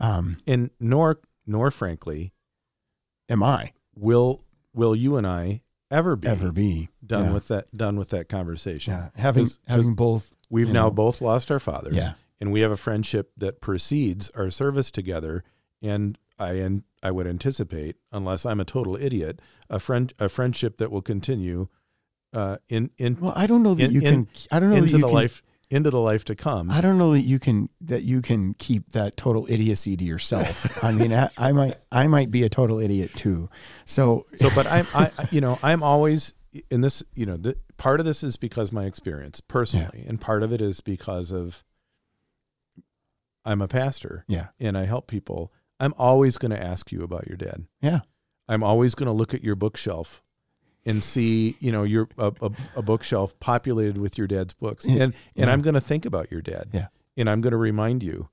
Um, 0.00 0.38
and 0.46 0.70
nor 0.80 1.20
nor 1.46 1.70
frankly 1.70 2.32
am 3.28 3.42
I 3.42 3.72
will 3.94 4.42
will 4.72 4.96
you 4.96 5.16
and 5.16 5.26
I 5.26 5.62
ever 5.90 6.16
be 6.16 6.28
ever 6.28 6.52
be 6.52 6.88
done 7.04 7.26
yeah. 7.26 7.32
with 7.32 7.48
that 7.48 7.72
done 7.72 7.96
with 7.96 8.10
that 8.10 8.28
conversation. 8.28 8.94
Yeah, 8.94 9.08
having 9.16 9.44
'Cause- 9.44 9.58
having 9.66 9.94
both. 9.94 10.34
We've 10.50 10.70
now 10.72 10.84
know, 10.84 10.90
both 10.90 11.20
lost 11.20 11.50
our 11.50 11.58
fathers. 11.58 11.96
Yeah. 11.96 12.12
And 12.40 12.52
we 12.52 12.60
have 12.60 12.70
a 12.70 12.76
friendship 12.76 13.32
that 13.36 13.60
precedes 13.60 14.30
our 14.30 14.50
service 14.50 14.90
together. 14.90 15.42
And 15.82 16.18
I 16.38 16.52
and 16.54 16.82
I 17.04 17.10
would 17.10 17.26
anticipate, 17.26 17.96
unless 18.10 18.44
I'm 18.46 18.58
a 18.60 18.64
total 18.64 18.96
idiot, 18.96 19.40
a 19.70 19.78
friend 19.78 20.12
a 20.18 20.28
friendship 20.28 20.78
that 20.78 20.90
will 20.90 21.02
continue 21.02 21.68
uh, 22.32 22.56
in 22.68 22.90
in 22.98 23.18
Well, 23.20 23.34
I 23.36 23.46
don't 23.46 23.62
know 23.62 23.74
that 23.74 23.84
in- 23.84 23.92
you 23.92 24.00
in- 24.00 24.24
can. 24.26 24.28
I 24.50 24.58
don't 24.58 24.70
know 24.70 24.76
that 24.76 24.82
into 24.84 24.96
you 24.96 25.02
the 25.02 25.06
can, 25.08 25.14
life 25.14 25.42
into 25.70 25.90
the 25.90 26.00
life 26.00 26.24
to 26.26 26.34
come. 26.34 26.70
I 26.70 26.80
don't 26.80 26.98
know 26.98 27.12
that 27.12 27.20
you 27.22 27.38
can 27.38 27.68
that 27.82 28.02
you 28.04 28.22
can 28.22 28.54
keep 28.54 28.92
that 28.92 29.16
total 29.16 29.46
idiocy 29.48 29.96
to 29.96 30.04
yourself. 30.04 30.82
I 30.84 30.92
mean, 30.92 31.12
I, 31.12 31.28
I 31.36 31.52
might 31.52 31.76
I 31.92 32.06
might 32.06 32.30
be 32.30 32.42
a 32.42 32.48
total 32.48 32.80
idiot 32.80 33.12
too. 33.14 33.48
So 33.84 34.24
So, 34.36 34.50
but 34.54 34.66
I'm, 34.66 34.86
I, 34.94 35.10
I- 35.18 35.28
you 35.30 35.40
know, 35.40 35.58
I'm 35.62 35.82
always 35.82 36.34
in 36.70 36.80
this, 36.82 37.02
you 37.14 37.26
know, 37.26 37.36
the, 37.36 37.56
part 37.78 37.98
of 37.98 38.06
this 38.06 38.22
is 38.22 38.36
because 38.36 38.70
my 38.72 38.84
experience 38.84 39.40
personally, 39.40 40.04
and 40.06 40.20
part 40.20 40.42
of 40.44 40.52
it 40.52 40.60
is 40.60 40.80
because 40.80 41.32
of 41.32 41.64
I'm 43.44 43.60
a 43.60 43.68
pastor 43.68 44.24
yeah, 44.28 44.48
and 44.58 44.76
I 44.78 44.84
help 44.86 45.06
people. 45.06 45.52
I'm 45.80 45.94
always 45.98 46.38
going 46.38 46.50
to 46.52 46.62
ask 46.62 46.92
you 46.92 47.02
about 47.02 47.26
your 47.26 47.36
dad. 47.36 47.66
yeah, 47.82 48.00
I'm 48.48 48.62
always 48.62 48.94
going 48.94 49.06
to 49.06 49.12
look 49.12 49.34
at 49.34 49.42
your 49.42 49.54
bookshelf 49.56 50.22
and 50.86 51.02
see, 51.02 51.56
you 51.60 51.72
know, 51.72 51.82
your 51.82 52.08
a, 52.18 52.32
a, 52.42 52.50
a 52.76 52.82
bookshelf 52.82 53.38
populated 53.40 53.98
with 53.98 54.18
your 54.18 54.26
dad's 54.26 54.52
books, 54.52 54.84
Yeah, 54.84 55.02
and 55.04 55.14
and 55.36 55.46
yeah. 55.46 55.50
I'm 55.52 55.62
going 55.62 55.74
to 55.74 55.80
think 55.80 56.04
about 56.04 56.30
your 56.30 56.42
dad. 56.42 56.68
Yeah. 56.72 56.88
and 57.16 57.28
I'm 57.30 57.40
going 57.40 57.52
to 57.52 57.56
remind 57.56 58.02
you 58.02 58.28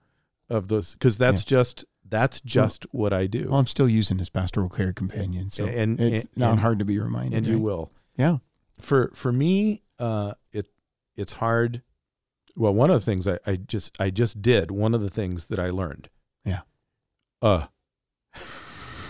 of 0.49 0.67
those 0.67 0.93
because 0.93 1.17
that's 1.17 1.43
just 1.43 1.85
that's 2.09 2.41
just 2.41 2.85
what 2.91 3.13
I 3.13 3.25
do, 3.27 3.47
Well, 3.49 3.59
I'm 3.59 3.67
still 3.67 3.87
using 3.87 4.17
his 4.19 4.29
pastoral 4.29 4.67
care 4.67 4.91
companion, 4.91 5.49
so 5.49 5.65
And- 5.65 5.97
it's 5.99 6.25
and- 6.25 6.37
not 6.37 6.51
and- 6.51 6.59
hard 6.59 6.79
to 6.79 6.85
be 6.85 6.99
reminded. 6.99 7.37
and 7.37 7.47
you 7.47 7.57
will. 7.59 7.91
Yeah, 8.17 8.37
for 8.81 9.09
for 9.15 9.31
me 9.31 9.81
uh 9.97 10.33
it 10.51 10.67
it's 11.15 11.33
hard 11.33 11.81
well 12.55 12.73
one 12.73 12.89
of 12.89 12.99
the 12.99 13.05
things 13.05 13.27
I, 13.27 13.37
I 13.45 13.55
just 13.55 13.95
i 14.01 14.09
just 14.09 14.41
did 14.41 14.71
one 14.71 14.93
of 14.95 15.01
the 15.01 15.09
things 15.11 15.45
that 15.47 15.59
i 15.59 15.69
learned 15.69 16.09
Yeah. 16.11 16.20
Uh 17.41 17.67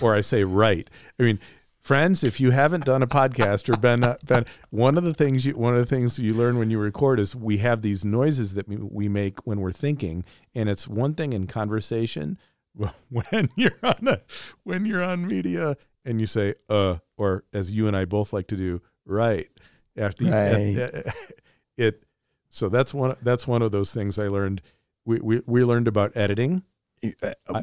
or 0.01 0.15
i 0.15 0.21
say 0.21 0.43
right. 0.43 0.89
I 1.19 1.23
mean 1.23 1.39
friends, 1.81 2.23
if 2.23 2.39
you 2.39 2.51
haven't 2.51 2.85
done 2.85 3.03
a 3.03 3.07
podcast 3.07 3.67
or 3.67 3.77
been, 3.77 4.03
uh, 4.03 4.15
been 4.25 4.45
one 4.69 4.97
of 4.97 5.03
the 5.03 5.13
things 5.13 5.45
you 5.45 5.57
one 5.57 5.73
of 5.73 5.79
the 5.79 5.85
things 5.85 6.17
you 6.19 6.33
learn 6.33 6.57
when 6.57 6.69
you 6.69 6.79
record 6.79 7.19
is 7.19 7.35
we 7.35 7.57
have 7.57 7.81
these 7.81 8.05
noises 8.05 8.53
that 8.53 8.67
we, 8.67 9.09
make 9.09 9.45
when 9.45 9.59
we're 9.59 9.71
thinking, 9.71 10.23
and 10.55 10.69
it's 10.69 10.87
one 10.87 11.13
thing 11.13 11.33
in 11.33 11.47
conversation 11.47 12.37
when 13.09 13.49
you're 13.55 13.77
on 13.83 14.07
a 14.07 14.21
when 14.63 14.85
you're 14.85 15.03
on 15.03 15.27
media 15.27 15.75
and 16.05 16.21
you 16.21 16.25
say 16.25 16.53
uh 16.69 16.95
or 17.17 17.43
as 17.53 17.71
you 17.71 17.87
and 17.87 17.97
I 17.97 18.05
both 18.05 18.31
like 18.31 18.47
to 18.47 18.55
do 18.55 18.81
right 19.05 19.49
after 19.97 20.23
you, 20.23 20.31
Right. 20.31 21.03
it 21.77 22.03
so 22.49 22.69
that's 22.69 22.93
one 22.93 23.15
that's 23.21 23.47
one 23.47 23.61
of 23.61 23.71
those 23.71 23.91
things 23.91 24.17
I 24.17 24.27
learned. 24.27 24.61
We 25.03 25.19
we, 25.19 25.41
we 25.45 25.63
learned 25.63 25.87
about 25.87 26.15
editing 26.15 26.63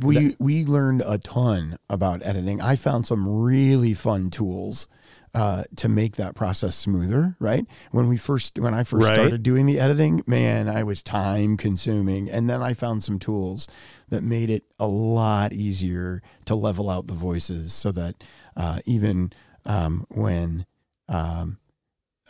we 0.02 0.14
that- 0.28 0.37
we 0.40 0.64
learned 0.64 1.02
a 1.07 1.18
ton 1.18 1.78
about 1.88 2.25
editing. 2.25 2.61
I 2.61 2.76
found 2.76 3.07
some 3.07 3.28
really 3.28 3.95
fun 3.95 4.30
tools 4.30 4.88
uh, 5.35 5.64
to 5.76 5.88
make 5.88 6.16
that 6.16 6.35
process 6.35 6.75
smoother. 6.75 7.37
Right 7.38 7.66
when 7.90 8.09
we 8.09 8.16
first 8.16 8.59
when 8.59 8.75
I 8.75 8.83
first 8.83 9.07
Right. 9.07 9.14
started 9.14 9.42
doing 9.42 9.66
the 9.66 9.78
editing, 9.78 10.23
man, 10.26 10.68
I 10.68 10.83
was 10.83 11.02
time 11.02 11.57
consuming, 11.57 12.28
and 12.30 12.49
then 12.49 12.62
I 12.62 12.73
found 12.75 13.04
some 13.04 13.18
tools 13.18 13.68
that 14.09 14.23
made 14.23 14.50
it 14.50 14.64
a 14.78 14.87
lot 14.87 15.52
easier 15.52 16.23
to 16.47 16.54
level 16.54 16.88
out 16.90 17.07
the 17.07 17.14
voices, 17.14 17.73
so 17.75 17.92
that 17.92 18.25
uh, 18.57 18.80
even 18.87 19.33
um, 19.66 20.07
when 20.09 20.64
um, 21.09 21.59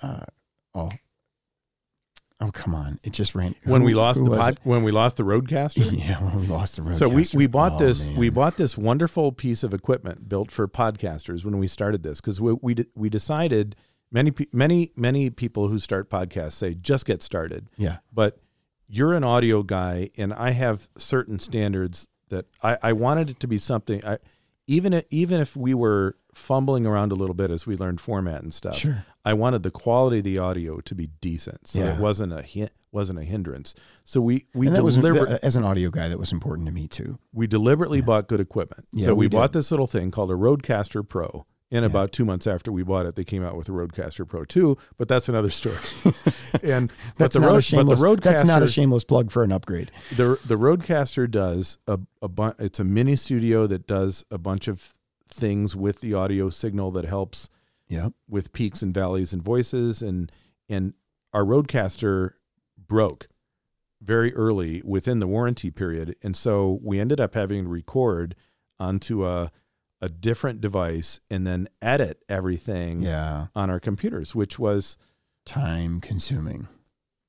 uh, 0.03 0.25
oh 0.75 0.91
oh 2.41 2.51
come 2.51 2.75
on, 2.75 2.99
it 3.03 3.13
just 3.13 3.35
ran. 3.35 3.55
When 3.65 3.81
who- 3.81 3.87
we 3.87 3.95
lost 3.95 4.23
the 4.25 4.31
pod, 4.31 4.59
when 4.63 4.83
we 4.83 4.91
lost 4.91 5.17
the 5.17 5.23
RodeCaster? 5.25 5.91
Yeah, 5.99 6.23
when 6.25 6.41
we 6.41 6.47
lost 6.47 6.77
the 6.77 6.83
RodeCaster. 6.83 6.97
So 6.97 7.09
we, 7.09 7.25
we 7.35 7.47
bought 7.47 7.73
Oh, 7.75 7.79
this 7.79 8.09
we 8.09 8.29
bought 8.31 8.57
this 8.57 8.77
wonderful 8.79 9.33
piece 9.33 9.63
of 9.63 9.75
equipment 9.75 10.29
built 10.29 10.51
for 10.51 10.67
podcasters 10.69 11.45
when 11.45 11.59
we 11.59 11.67
started 11.69 12.03
this 12.03 12.21
because 12.21 12.41
we 12.41 12.53
we, 12.63 12.77
we 12.95 13.09
decided 13.09 13.77
many 14.11 14.33
many 14.53 14.93
many 14.97 15.31
people 15.31 15.69
who 15.69 15.79
start 15.79 16.09
podcasts 16.11 16.53
say 16.53 16.75
just 16.75 17.05
get 17.07 17.23
started. 17.23 17.69
Yeah. 17.77 17.99
but 18.13 18.39
you're 18.91 19.13
an 19.13 19.23
audio 19.25 19.63
guy 19.63 20.09
and 20.17 20.33
I 20.33 20.53
have 20.53 20.89
certain 20.97 21.39
standards 21.39 22.09
that 22.31 22.47
I, 22.63 22.79
I 22.83 22.93
wanted 22.95 23.29
it 23.31 23.41
to 23.41 23.47
be 23.47 23.59
something 23.59 24.03
I 24.05 24.17
even 24.69 24.93
if, 24.93 25.05
even 25.11 25.41
if 25.41 25.57
we 25.57 25.75
were 25.75 26.17
fumbling 26.33 26.87
around 26.87 27.11
a 27.11 27.17
little 27.17 27.35
bit 27.35 27.51
as 27.51 27.67
we 27.67 27.77
learned 27.77 28.01
format 28.01 28.43
and 28.43 28.55
stuff 28.55 28.77
Sure. 28.77 29.05
I 29.25 29.33
wanted 29.35 29.65
the 29.65 29.73
quality 29.73 30.19
of 30.19 30.25
the 30.25 30.39
audio 30.39 30.79
to 30.81 30.95
be 30.95 31.09
decent 31.21 31.67
so 31.67 31.81
Yeah. 31.81 31.95
it 31.95 32.01
wasn't 32.01 32.33
a 32.33 32.43
hi- 32.43 32.71
wasn't 32.93 33.19
a 33.19 33.25
hindrance 33.25 33.75
so 34.05 34.21
we 34.21 34.47
we 34.55 34.69
and 34.69 34.77
that 34.77 34.85
was 34.85 34.95
deliberately 34.95 35.39
as 35.43 35.57
an 35.57 35.65
audio 35.65 35.91
guy, 35.91 36.09
that 36.09 36.19
was 36.19 36.31
important 36.31 36.69
to 36.69 36.73
me 36.73 36.87
too. 36.87 37.19
we 37.33 37.47
deliberately 37.49 38.01
bought 38.01 38.29
good 38.29 38.41
equipment. 38.41 38.87
Yeah, 38.93 39.07
so 39.07 39.15
we, 39.15 39.25
we 39.27 39.29
bought 39.31 39.53
this 39.53 39.71
little 39.73 39.87
thing 39.89 40.11
called 40.13 40.31
a 40.31 40.35
RodeCaster 40.35 41.07
Pro. 41.07 41.45
And 41.71 41.83
Yeah. 41.83 41.87
about 41.91 42.13
two 42.13 42.25
months 42.25 42.47
after 42.47 42.73
we 42.73 42.83
bought 42.83 43.05
it, 43.05 43.15
they 43.15 43.25
came 43.25 43.45
out 43.45 43.55
with 43.57 43.69
a 43.69 43.73
RodeCaster 43.73 44.27
Pro 44.27 44.45
2, 44.47 44.79
but 44.97 45.07
that's 45.07 45.29
another 45.29 45.51
story. 45.51 45.77
and 46.63 46.89
but 46.89 47.19
That's 47.19 47.35
the, 47.35 47.41
not 47.41 47.47
road, 47.49 47.53
a 47.53 47.57
but 47.57 47.57
the 47.57 47.61
shameless. 47.63 48.01
RodeCaster, 48.01 48.21
That's 48.23 48.45
not 48.47 48.63
a 48.63 48.69
shameless 48.69 49.05
plug 49.05 49.31
for 49.31 49.43
an 49.45 49.53
upgrade. 49.53 49.91
the 50.17 50.39
the 50.47 50.57
RodeCaster 50.57 51.31
does 51.31 51.77
a, 51.87 51.99
a 52.23 52.29
bu- 52.29 52.55
it's 52.59 52.81
a 52.81 52.85
mini 52.85 53.17
studio 53.17 53.67
that 53.67 53.87
does 53.87 54.25
a 54.31 54.39
bunch 54.39 54.67
of 54.67 54.95
things 55.29 55.77
with 55.77 56.01
the 56.01 56.15
audio 56.15 56.49
signal 56.49 56.91
that 56.93 57.05
helps 57.05 57.51
Yeah. 57.87 58.09
with 58.29 58.53
peaks 58.55 58.81
and 58.81 58.95
valleys 58.95 59.35
and 59.35 59.43
voices 59.43 60.01
and 60.01 60.33
and 60.71 60.95
our 61.35 61.45
RodeCaster 61.45 62.33
broke 62.79 63.29
very 64.01 64.35
early 64.35 64.81
within 64.87 65.19
the 65.19 65.27
warranty 65.27 65.71
period 65.71 66.17
and 66.23 66.35
so 66.35 66.79
we 66.83 66.99
ended 66.99 67.21
up 67.21 67.35
having 67.35 67.65
to 67.65 67.69
record 67.69 68.35
onto 68.81 69.27
a 69.27 69.51
a 70.01 70.09
different 70.09 70.61
device 70.61 71.21
and 71.31 71.47
then 71.47 71.69
edit 71.83 72.23
everything 72.29 73.01
Yeah. 73.03 73.47
on 73.55 73.69
our 73.71 73.81
computers 73.81 74.35
which 74.35 74.59
was 74.59 74.97
Time 75.45 76.01
consuming. 76.01 76.69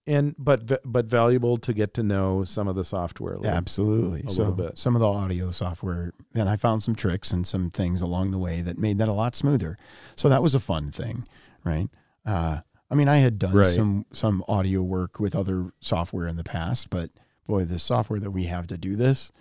and 0.06 0.36
but 0.38 0.82
but 0.84 1.06
valuable 1.06 1.58
to 1.58 1.74
get 1.74 1.94
to 1.94 2.04
know 2.04 2.44
some 2.44 2.68
of 2.68 2.76
the 2.76 2.84
software 2.84 3.38
little. 3.38 3.56
Absolutely. 3.56 4.24
a 4.26 4.30
so 4.30 4.42
little 4.44 4.56
bit. 4.56 4.78
some 4.80 4.96
of 4.96 5.00
the 5.02 5.08
audio 5.08 5.52
software, 5.52 6.12
and 6.36 6.50
I 6.50 6.56
found 6.58 6.84
some 6.84 6.96
tricks 6.96 7.32
and 7.32 7.48
some 7.48 7.70
things 7.70 8.02
along 8.02 8.32
the 8.32 8.38
way 8.38 8.62
that 8.62 8.78
made 8.78 8.98
that 8.98 9.08
a 9.08 9.14
lot 9.14 9.36
smoother. 9.36 9.78
So 10.16 10.28
that 10.30 10.44
was 10.44 10.54
a 10.54 10.60
fun 10.60 10.92
thing, 10.92 11.26
right? 11.64 11.88
Uh, 12.26 12.62
I 12.92 12.96
mean, 12.96 13.08
I 13.08 13.18
had 13.20 13.40
done 13.40 13.54
Right. 13.54 13.68
some 13.68 14.06
some 14.12 14.44
audio 14.48 14.82
work 14.82 15.20
with 15.20 15.36
other 15.36 15.72
software 15.80 16.28
in 16.28 16.36
the 16.36 16.44
past, 16.44 16.90
but 16.90 17.12
boy, 17.48 17.64
the 17.66 17.80
software 17.80 18.20
that 18.20 18.32
we 18.32 18.46
have 18.46 18.68
to 18.68 18.78
do 18.78 18.96
this 18.98 19.32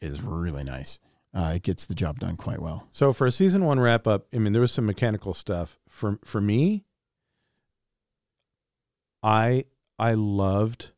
is 0.00 0.22
really 0.22 0.64
nice. 0.64 0.98
Uh, 1.34 1.52
it 1.56 1.62
gets 1.62 1.86
the 1.86 1.94
job 1.94 2.18
done 2.18 2.36
quite 2.36 2.60
well. 2.60 2.88
So 2.90 3.12
for 3.12 3.26
a 3.26 3.32
season 3.32 3.64
one 3.64 3.78
wrap 3.78 4.06
up, 4.06 4.26
I 4.34 4.38
mean, 4.38 4.52
there 4.52 4.62
was 4.62 4.72
some 4.72 4.86
mechanical 4.86 5.34
stuff. 5.34 5.78
For 5.88 6.18
for 6.24 6.40
me, 6.40 6.84
I 9.22 9.64
I 9.98 10.14
loved 10.14 10.90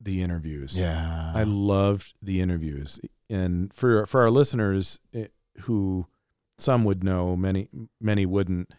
the 0.00 0.22
interviews. 0.22 0.78
Yeah. 0.78 1.32
I 1.34 1.44
loved 1.44 2.14
the 2.20 2.40
interviews, 2.40 2.98
and 3.30 3.72
for 3.72 4.06
for 4.06 4.22
our 4.22 4.30
listeners 4.30 4.98
eh, 5.14 5.26
who 5.62 6.06
some 6.58 6.84
would 6.84 7.04
know, 7.04 7.36
many 7.36 7.68
many 8.00 8.26
wouldn't. 8.26 8.72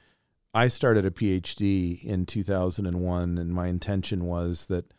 I 0.54 0.68
started 0.68 1.06
a 1.06 1.12
PhD 1.12 2.04
in 2.04 2.26
2001, 2.26 3.38
and 3.38 3.54
my 3.54 3.68
intention 3.68 4.26
was 4.26 4.68
that 4.68 4.94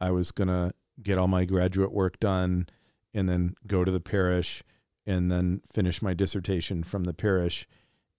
I 0.00 0.10
was 0.10 0.30
gonna 0.30 0.72
get 1.02 1.18
all 1.18 1.28
my 1.28 1.44
graduate 1.44 1.92
work 1.92 2.20
done, 2.20 2.68
and 3.14 3.28
then 3.28 3.54
go 3.66 3.84
to 3.84 3.90
the 3.90 4.00
parish, 4.00 4.62
and 5.06 5.30
then 5.30 5.60
finish 5.66 6.02
my 6.02 6.14
dissertation 6.14 6.82
from 6.82 7.04
the 7.04 7.14
parish, 7.14 7.66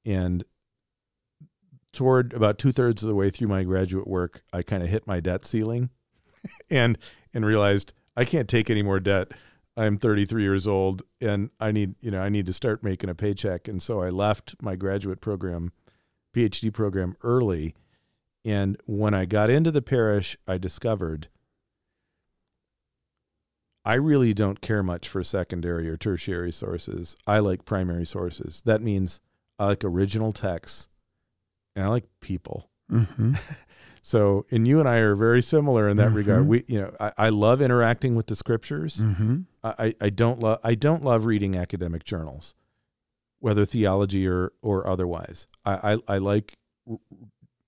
and 0.06 0.44
toward 1.94 2.34
about 2.34 2.58
two 2.58 2.72
thirds 2.72 3.04
of 3.04 3.10
the 3.10 3.16
way 3.16 3.30
through 3.30 3.48
my 3.48 3.64
graduate 3.64 4.08
work, 4.08 4.44
I 4.54 4.62
kind 4.62 4.84
of 4.84 4.90
hit 4.90 5.08
my 5.08 5.20
debt 5.20 5.46
ceiling, 5.46 5.90
and 6.70 6.98
and 7.34 7.46
realized 7.46 7.94
I 8.16 8.26
can't 8.26 8.50
take 8.50 8.70
any 8.70 8.84
more 8.84 9.00
debt. 9.00 9.32
I'm 9.78 9.98
33 9.98 10.44
years 10.44 10.68
old 10.68 11.04
and 11.22 11.50
I 11.60 11.72
need, 11.72 11.96
you 12.02 12.12
know, 12.12 12.22
I 12.22 12.30
need 12.30 12.46
to 12.48 12.54
start 12.54 12.84
making 12.84 13.10
a 13.10 13.16
paycheck. 13.16 13.68
And 13.68 13.82
so 13.82 14.02
I 14.02 14.10
left 14.10 14.56
my 14.62 14.76
graduate 14.76 15.22
program, 15.22 15.72
PhD 16.36 16.74
program 16.74 17.16
early. 17.24 17.74
And 18.44 18.78
when 18.86 19.14
I 19.14 19.26
got 19.26 19.50
into 19.50 19.72
the 19.72 19.82
parish, 19.82 20.38
I 20.46 20.58
discovered 20.58 21.30
I 23.84 23.96
really 23.96 24.34
don't 24.34 24.62
care 24.62 24.84
much 24.84 25.08
for 25.10 25.24
secondary 25.24 25.90
or 25.90 25.98
tertiary 25.98 26.52
sources. 26.52 27.16
I 27.26 27.40
like 27.40 27.66
primary 27.66 28.06
sources. 28.06 28.62
That 28.66 28.82
means 28.82 29.20
I 29.58 29.66
like 29.68 29.84
original 29.84 30.32
texts 30.34 30.88
and 31.76 31.86
I 31.86 31.90
like 31.90 32.06
people. 32.20 32.70
hmm 32.90 33.34
So, 34.04 34.48
and 34.50 34.68
you 34.68 34.80
and 34.80 34.90
I 34.90 34.96
are 34.98 35.14
very 35.16 35.44
similar 35.44 35.88
in 35.88 35.98
that 35.98 36.12
regard. 36.12 36.46
Mhm. 36.46 36.48
We, 36.48 36.64
you 36.68 36.82
know, 36.82 36.96
I, 37.00 37.12
I 37.20 37.30
love 37.30 37.62
interacting 37.62 38.16
with 38.16 38.26
the 38.26 38.36
scriptures. 38.36 39.02
hmm 39.04 39.42
I, 39.64 39.94
I 40.02 40.10
don't 40.10 40.40
love 40.40 40.58
I 40.64 40.74
don't 40.74 41.04
love 41.04 41.26
reading 41.26 41.56
academic 41.56 42.04
journals, 42.04 42.56
whether 43.40 43.64
theology 43.64 44.28
or 44.28 44.54
or 44.64 44.88
otherwise. 44.88 45.46
I 45.64 45.94
I, 45.94 46.16
I 46.16 46.18
like 46.18 46.58
r- 46.90 46.98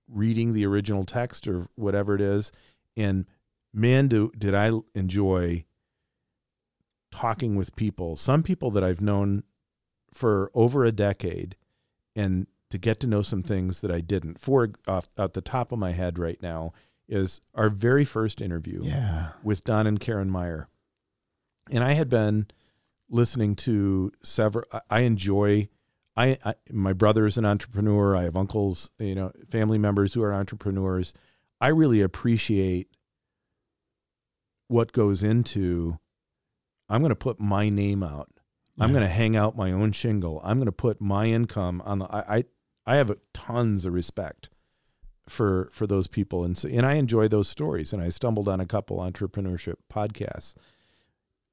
reading 0.09 0.53
the 0.53 0.65
original 0.65 1.05
text 1.05 1.47
or 1.47 1.67
whatever 1.75 2.15
it 2.15 2.21
is, 2.21 2.51
and 2.97 3.25
man, 3.71 4.07
do 4.07 4.31
did 4.35 4.55
I 4.55 4.71
enjoy 4.95 5.65
talking 7.13 7.55
with 7.55 7.75
people. 7.75 8.15
Some 8.15 8.41
people 8.43 8.71
that 8.71 8.83
I've 8.83 9.01
known 9.01 9.43
for 10.11 10.49
over 10.53 10.83
a 10.83 10.91
decade, 10.91 11.55
and 12.15 12.47
to 12.69 12.77
get 12.79 12.99
to 13.01 13.07
know 13.07 13.21
some 13.21 13.43
things 13.43 13.81
that 13.81 13.91
I 13.91 14.01
didn't. 14.01 14.39
For 14.39 14.71
off 14.87 15.07
at 15.17 15.33
the 15.33 15.41
top 15.41 15.71
of 15.71 15.77
my 15.79 15.91
head 15.91 16.17
right 16.17 16.41
now 16.41 16.73
is 17.07 17.39
our 17.53 17.69
very 17.69 18.03
first 18.05 18.41
interview 18.41 18.81
Yeah. 18.83 19.31
with 19.43 19.63
Don 19.63 19.85
and 19.87 19.99
Karen 19.99 20.29
Meyer. 20.31 20.67
And 21.71 21.83
I 21.83 21.93
had 21.93 22.09
been 22.09 22.47
listening 23.09 23.55
to 23.57 24.11
several 24.23 24.65
I- 24.89 25.01
enjoy 25.01 25.69
I, 26.15 26.37
I 26.45 26.53
my 26.71 26.93
brother 26.93 27.25
is 27.25 27.37
an 27.39 27.45
entrepreneur. 27.45 28.15
I 28.15 28.23
have 28.23 28.35
uncles, 28.37 28.89
you 28.99 29.15
know, 29.15 29.31
family 29.49 29.77
members 29.79 30.13
who 30.13 30.21
are 30.23 30.33
entrepreneurs. 30.33 31.13
I 31.61 31.67
really 31.69 32.01
appreciate 32.01 32.87
what 34.67 34.91
goes 34.91 35.23
into 35.23 35.99
I'm 36.93 37.01
going 37.01 37.09
to 37.09 37.15
put 37.15 37.39
my 37.39 37.69
name 37.69 38.03
out. 38.03 38.29
I'm 38.79 38.91
going 38.91 39.03
to 39.03 39.09
hang 39.09 39.35
out 39.35 39.55
my 39.57 39.71
own 39.71 39.91
shingle. 39.91 40.39
I'm 40.43 40.57
going 40.57 40.65
to 40.67 40.71
put 40.71 41.01
my 41.01 41.25
income 41.25 41.81
on 41.85 41.99
the 41.99 42.05
I 42.05 42.37
I, 42.37 42.43
I 42.85 42.95
have 42.97 43.11
tons 43.33 43.85
of 43.85 43.93
respect 43.93 44.49
for 45.27 45.69
for 45.71 45.87
those 45.87 46.07
people 46.07 46.43
and 46.43 46.57
so, 46.57 46.67
and 46.69 46.85
I 46.85 46.93
enjoy 46.95 47.27
those 47.27 47.47
stories 47.47 47.93
and 47.93 48.01
I 48.01 48.09
stumbled 48.09 48.47
on 48.47 48.59
a 48.59 48.65
couple 48.65 48.97
entrepreneurship 48.97 49.75
podcasts. 49.91 50.53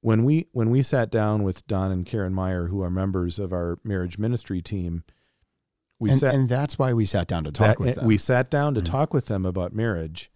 When 0.03 0.25
we 0.25 0.49
when 0.53 0.71
we 0.71 0.83
sat 0.83 1.11
down 1.11 1.43
with 1.43 1.67
Don 1.67 1.91
and 1.93 2.05
Karen 2.05 2.35
Meyer 2.35 2.67
who 2.67 2.83
are 2.83 2.91
members 2.91 3.39
of 3.39 3.53
our 3.53 3.79
marriage 3.85 4.19
ministry 4.19 4.61
team, 4.61 5.05
we 5.99 6.11
and, 6.11 6.19
sat 6.19 6.35
and 6.35 6.49
that's 6.49 6.79
why 6.79 6.93
we 6.93 7.07
sat 7.07 7.29
down 7.29 7.45
to 7.45 7.53
talk 7.53 7.79
that- 7.79 7.81
with 7.81 7.95
them. 7.97 8.07
we 8.07 8.19
sat 8.19 8.51
down 8.51 8.75
to 8.75 8.81
Mhm. 8.81 8.87
talk 8.87 9.15
with 9.15 9.27
them 9.27 9.47
about 9.47 9.73
marriage. 9.75 10.31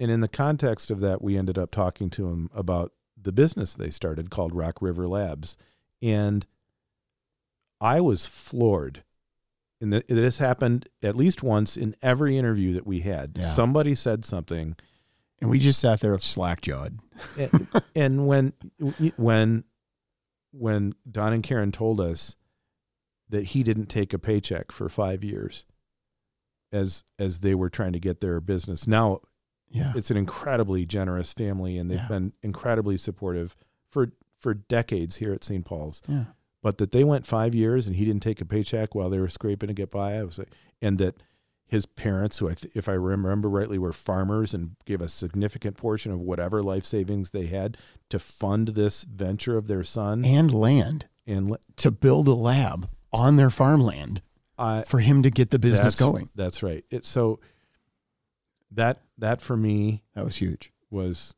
And 0.00 0.10
in 0.10 0.20
the 0.20 0.28
context 0.28 0.90
of 0.90 0.98
that, 1.00 1.22
we 1.22 1.36
ended 1.36 1.56
up 1.58 1.70
talking 1.70 2.10
to 2.10 2.28
them 2.28 2.50
about 2.54 2.92
the 3.22 3.32
business 3.32 3.74
they 3.74 3.90
started 3.90 4.30
called 4.30 4.54
Rock 4.54 4.80
River 4.80 5.06
Labs. 5.08 5.56
And 6.00 6.46
I 7.80 8.00
was 8.00 8.26
floored. 8.26 9.02
And 9.80 9.92
th- 9.92 10.06
this 10.06 10.38
happened 10.38 10.88
at 11.02 11.16
least 11.16 11.42
once 11.42 11.76
in 11.76 11.96
every 12.02 12.38
interview 12.38 12.72
that 12.74 12.86
we 12.86 13.00
had. 13.00 13.32
Yeah. 13.36 13.48
Somebody 13.48 13.94
said 13.94 14.24
something, 14.24 14.76
And 15.40 15.50
we 15.50 15.58
just 15.58 15.80
sat 15.80 16.00
there 16.00 16.16
slack 16.18 16.60
jawed. 16.60 16.98
and, 17.38 17.66
and 17.94 18.26
when 18.26 18.52
when 19.16 19.64
when 20.52 20.94
Don 21.10 21.32
and 21.32 21.42
Karen 21.42 21.72
told 21.72 22.00
us 22.00 22.36
that 23.28 23.46
he 23.46 23.62
didn't 23.62 23.86
take 23.86 24.12
a 24.12 24.18
paycheck 24.18 24.70
for 24.70 24.88
five 24.88 25.24
years, 25.24 25.66
as 26.70 27.02
as 27.18 27.40
they 27.40 27.54
were 27.54 27.70
trying 27.70 27.92
to 27.92 28.00
get 28.00 28.20
their 28.20 28.40
business. 28.40 28.86
Now 28.86 29.20
Yeah. 29.72 29.92
it's 29.96 30.10
an 30.10 30.16
incredibly 30.16 30.86
generous 30.86 31.32
family, 31.32 31.76
and 31.78 31.90
they've 31.90 31.98
Yeah. 31.98 32.08
been 32.08 32.32
incredibly 32.42 32.96
supportive 32.96 33.56
for 33.90 34.12
for 34.38 34.54
decades 34.54 35.16
here 35.16 35.32
at 35.32 35.44
St. 35.44 35.64
Paul's. 35.64 36.02
Yeah. 36.08 36.24
But 36.62 36.78
that 36.78 36.90
they 36.90 37.04
went 37.04 37.26
five 37.26 37.54
years 37.54 37.86
and 37.86 37.94
he 37.96 38.04
didn't 38.04 38.22
take 38.22 38.40
a 38.40 38.44
paycheck 38.44 38.92
while 38.94 39.08
they 39.08 39.18
were 39.20 39.28
scraping 39.28 39.68
to 39.68 39.72
get 39.74 39.90
by. 39.90 40.14
I 40.16 40.24
was 40.24 40.36
like, 40.38 40.50
and 40.80 40.98
that 40.98 41.22
his 41.66 41.86
parents, 41.86 42.38
who 42.38 42.48
I 42.50 42.54
th- 42.54 42.74
if 42.76 42.88
I 42.88 42.92
remember 42.92 43.48
rightly, 43.48 43.78
were 43.78 43.92
farmers 43.92 44.52
and 44.52 44.76
gave 44.84 45.00
a 45.00 45.08
significant 45.08 45.76
portion 45.76 46.10
of 46.12 46.20
whatever 46.20 46.60
life 46.62 46.84
savings 46.84 47.30
they 47.30 47.46
had 47.46 47.78
to 48.10 48.18
fund 48.18 48.68
this 48.68 49.04
venture 49.04 49.56
of 49.56 49.68
their 49.68 49.84
son. 49.84 50.24
And 50.24 50.52
land 50.52 51.06
And 51.26 51.50
le- 51.50 51.58
to 51.76 51.90
build 51.92 52.26
a 52.28 52.34
lab 52.34 52.90
on 53.12 53.36
their 53.36 53.50
farmland 53.50 54.22
I, 54.58 54.82
for 54.82 54.98
him 54.98 55.22
to 55.22 55.30
get 55.30 55.50
the 55.50 55.58
business 55.60 55.94
that's, 55.94 56.00
going. 56.00 56.28
That's 56.34 56.62
right. 56.64 56.84
It, 56.90 57.04
so 57.04 57.38
that 58.74 59.02
that 59.18 59.40
for 59.40 59.56
me 59.56 60.02
That 60.14 60.24
was 60.24 60.36
huge. 60.36 60.72
was 60.90 61.34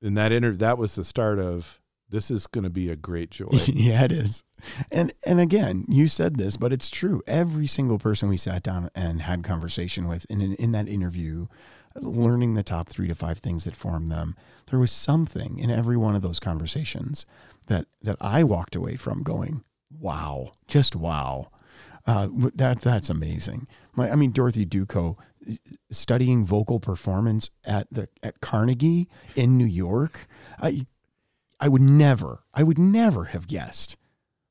in 0.00 0.14
that 0.14 0.32
inter 0.32 0.52
that 0.52 0.78
was 0.78 0.94
the 0.94 1.04
start 1.04 1.38
of 1.38 1.80
this 2.10 2.30
is 2.30 2.46
going 2.46 2.64
to 2.64 2.70
be 2.70 2.88
a 2.88 2.96
great 2.96 3.30
joy. 3.30 3.48
yeah, 3.66 4.04
it 4.04 4.12
is. 4.12 4.42
And 4.90 5.12
and 5.26 5.40
again, 5.40 5.84
you 5.88 6.08
said 6.08 6.36
this, 6.36 6.56
but 6.56 6.72
it's 6.72 6.88
true. 6.88 7.22
Every 7.26 7.66
single 7.66 7.98
person 7.98 8.28
we 8.28 8.36
sat 8.38 8.62
down 8.62 8.90
and 8.94 9.22
had 9.22 9.44
conversation 9.44 10.08
with 10.08 10.24
in 10.30 10.40
in 10.40 10.72
that 10.72 10.88
interview, 10.88 11.48
learning 11.96 12.54
the 12.54 12.62
top 12.62 12.88
3 12.88 13.08
to 13.08 13.14
5 13.14 13.38
things 13.38 13.64
that 13.64 13.76
form 13.76 14.06
them, 14.06 14.36
there 14.70 14.78
was 14.78 14.92
something 14.92 15.58
in 15.58 15.70
every 15.70 15.96
one 15.96 16.14
of 16.16 16.22
those 16.22 16.40
conversations 16.40 17.26
that 17.66 17.86
that 18.02 18.16
I 18.20 18.42
walked 18.42 18.74
away 18.74 18.96
from 18.96 19.22
going, 19.22 19.62
"Wow, 19.90 20.52
just 20.66 20.96
wow." 20.96 21.50
Uh, 22.06 22.28
that 22.54 22.80
that's 22.80 23.10
amazing. 23.10 23.66
My, 23.94 24.10
I 24.10 24.16
mean, 24.16 24.32
Dorothy 24.32 24.64
Duco 24.64 25.18
studying 25.90 26.44
vocal 26.44 26.80
performance 26.80 27.50
at 27.64 27.86
the 27.90 28.08
at 28.22 28.40
Carnegie 28.40 29.08
in 29.34 29.56
New 29.56 29.64
York. 29.66 30.26
I 30.60 30.86
I 31.60 31.68
would 31.68 31.82
never, 31.82 32.44
I 32.54 32.62
would 32.62 32.78
never 32.78 33.24
have 33.26 33.46
guessed 33.48 33.96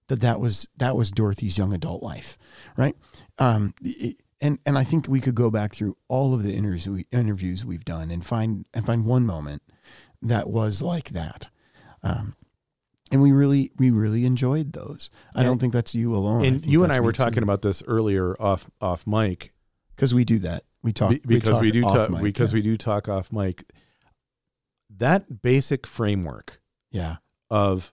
that 0.08 0.20
that 0.22 0.40
was 0.40 0.68
that 0.78 0.96
was 0.96 1.12
Dorothy's 1.12 1.58
young 1.58 1.74
adult 1.74 2.04
life, 2.04 2.38
right? 2.76 2.96
Um, 3.40 3.74
it- 3.82 4.18
and 4.40 4.60
and 4.68 4.78
I 4.78 4.84
think 4.84 5.08
we 5.08 5.20
could 5.20 5.34
go 5.34 5.50
back 5.50 5.74
through 5.74 5.98
all 6.08 6.36
of 6.36 6.44
the 6.44 6.54
interviews 6.54 6.88
we, 6.88 7.08
interviews 7.12 7.66
we've 7.66 7.84
done 7.84 8.12
and 8.12 8.24
find 8.24 8.66
and 8.72 8.86
find 8.86 9.04
one 9.04 9.26
moment 9.26 9.64
that 10.22 10.48
was 10.48 10.84
like 10.84 11.10
that. 11.10 11.50
Um, 12.04 12.36
and 13.12 13.24
we 13.24 13.32
really 13.32 13.72
we 13.80 13.90
really 13.90 14.26
enjoyed 14.26 14.74
those. 14.74 15.10
I 15.34 15.42
don't 15.42 15.58
think 15.58 15.74
that's 15.74 15.96
you 15.96 16.14
alone. 16.16 16.46
and 16.46 16.64
you 16.64 16.84
and 16.84 16.94
I 16.94 17.00
were 17.00 17.14
talking 17.14 17.40
too. 17.40 17.44
about 17.46 17.64
this 17.64 17.82
earlier 17.88 18.36
off 18.40 18.70
off 18.80 19.08
mic 19.08 19.54
because 19.96 20.14
we 20.14 20.24
do 20.24 20.38
that. 20.40 20.66
We 20.84 20.94
talk 20.94 21.10
be- 21.12 21.22
because 21.26 21.60
we, 21.60 21.72
talk 21.72 21.74
do 21.74 21.82
talk 21.82 22.10
mic, 22.12 22.24
because 22.24 22.54
yeah. 22.54 22.58
we 22.58 22.62
do 22.62 22.78
talk 22.78 23.10
off 23.10 23.32
mic. 23.32 23.64
That 24.90 25.42
basic 25.42 25.86
framework 25.86 26.60
yeah 26.92 27.18
of 27.50 27.92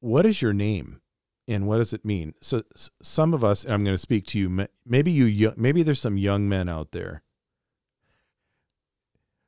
what 0.00 0.24
is 0.26 0.40
your 0.40 0.52
name 0.52 1.00
and 1.48 1.66
what 1.66 1.78
does 1.78 1.92
it 1.92 2.04
mean? 2.04 2.34
So 2.42 2.62
some 3.02 3.32
of 3.32 3.42
us, 3.42 3.64
and 3.64 3.72
I'm 3.72 3.82
going 3.82 3.94
to 3.94 3.98
speak 3.98 4.26
to 4.26 4.38
you. 4.38 4.68
Maybe 4.86 5.10
you, 5.10 5.54
maybe 5.56 5.82
there's 5.82 6.00
some 6.00 6.18
young 6.18 6.48
men 6.48 6.68
out 6.68 6.92
there 6.92 7.22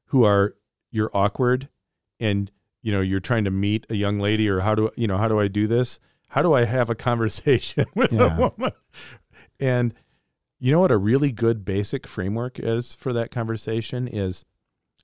who 0.06 0.24
are 0.24 0.56
you're 0.90 1.10
awkward, 1.14 1.68
and 2.18 2.50
you 2.82 2.90
know 2.90 3.00
you're 3.00 3.20
trying 3.20 3.44
to 3.44 3.50
meet 3.50 3.86
a 3.90 3.94
young 3.94 4.18
lady, 4.18 4.48
or 4.48 4.60
how 4.60 4.74
do 4.74 4.90
you 4.96 5.06
know 5.06 5.18
how 5.18 5.28
do 5.28 5.38
I 5.38 5.48
do 5.48 5.66
this? 5.66 6.00
How 6.28 6.42
do 6.42 6.54
I 6.54 6.64
have 6.64 6.90
a 6.90 6.94
conversation 6.94 7.86
with 7.94 8.12
Yeah. 8.12 8.36
a 8.36 8.40
woman? 8.40 8.72
And 9.60 9.94
you 10.60 10.70
know 10.70 10.80
what 10.80 10.92
a 10.92 10.98
really 10.98 11.32
good 11.32 11.64
basic 11.64 12.06
framework 12.06 12.58
is 12.58 12.94
for 12.94 13.12
that 13.14 13.30
conversation 13.30 14.06
is 14.06 14.44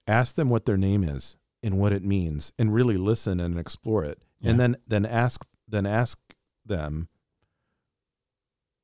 ask 0.06 0.36
them 0.36 0.50
what 0.50 0.66
their 0.66 0.76
name 0.76 1.02
is 1.02 1.36
and 1.62 1.78
what 1.78 1.92
it 1.92 2.04
means 2.04 2.52
and 2.58 2.72
really 2.72 2.96
listen 2.96 3.40
and 3.40 3.58
explore 3.58 4.04
it. 4.04 4.22
And 4.42 4.60
then 4.60 4.76
then 4.86 5.06
ask 5.06 5.44
then 5.66 5.86
ask 5.86 6.18
them 6.64 7.08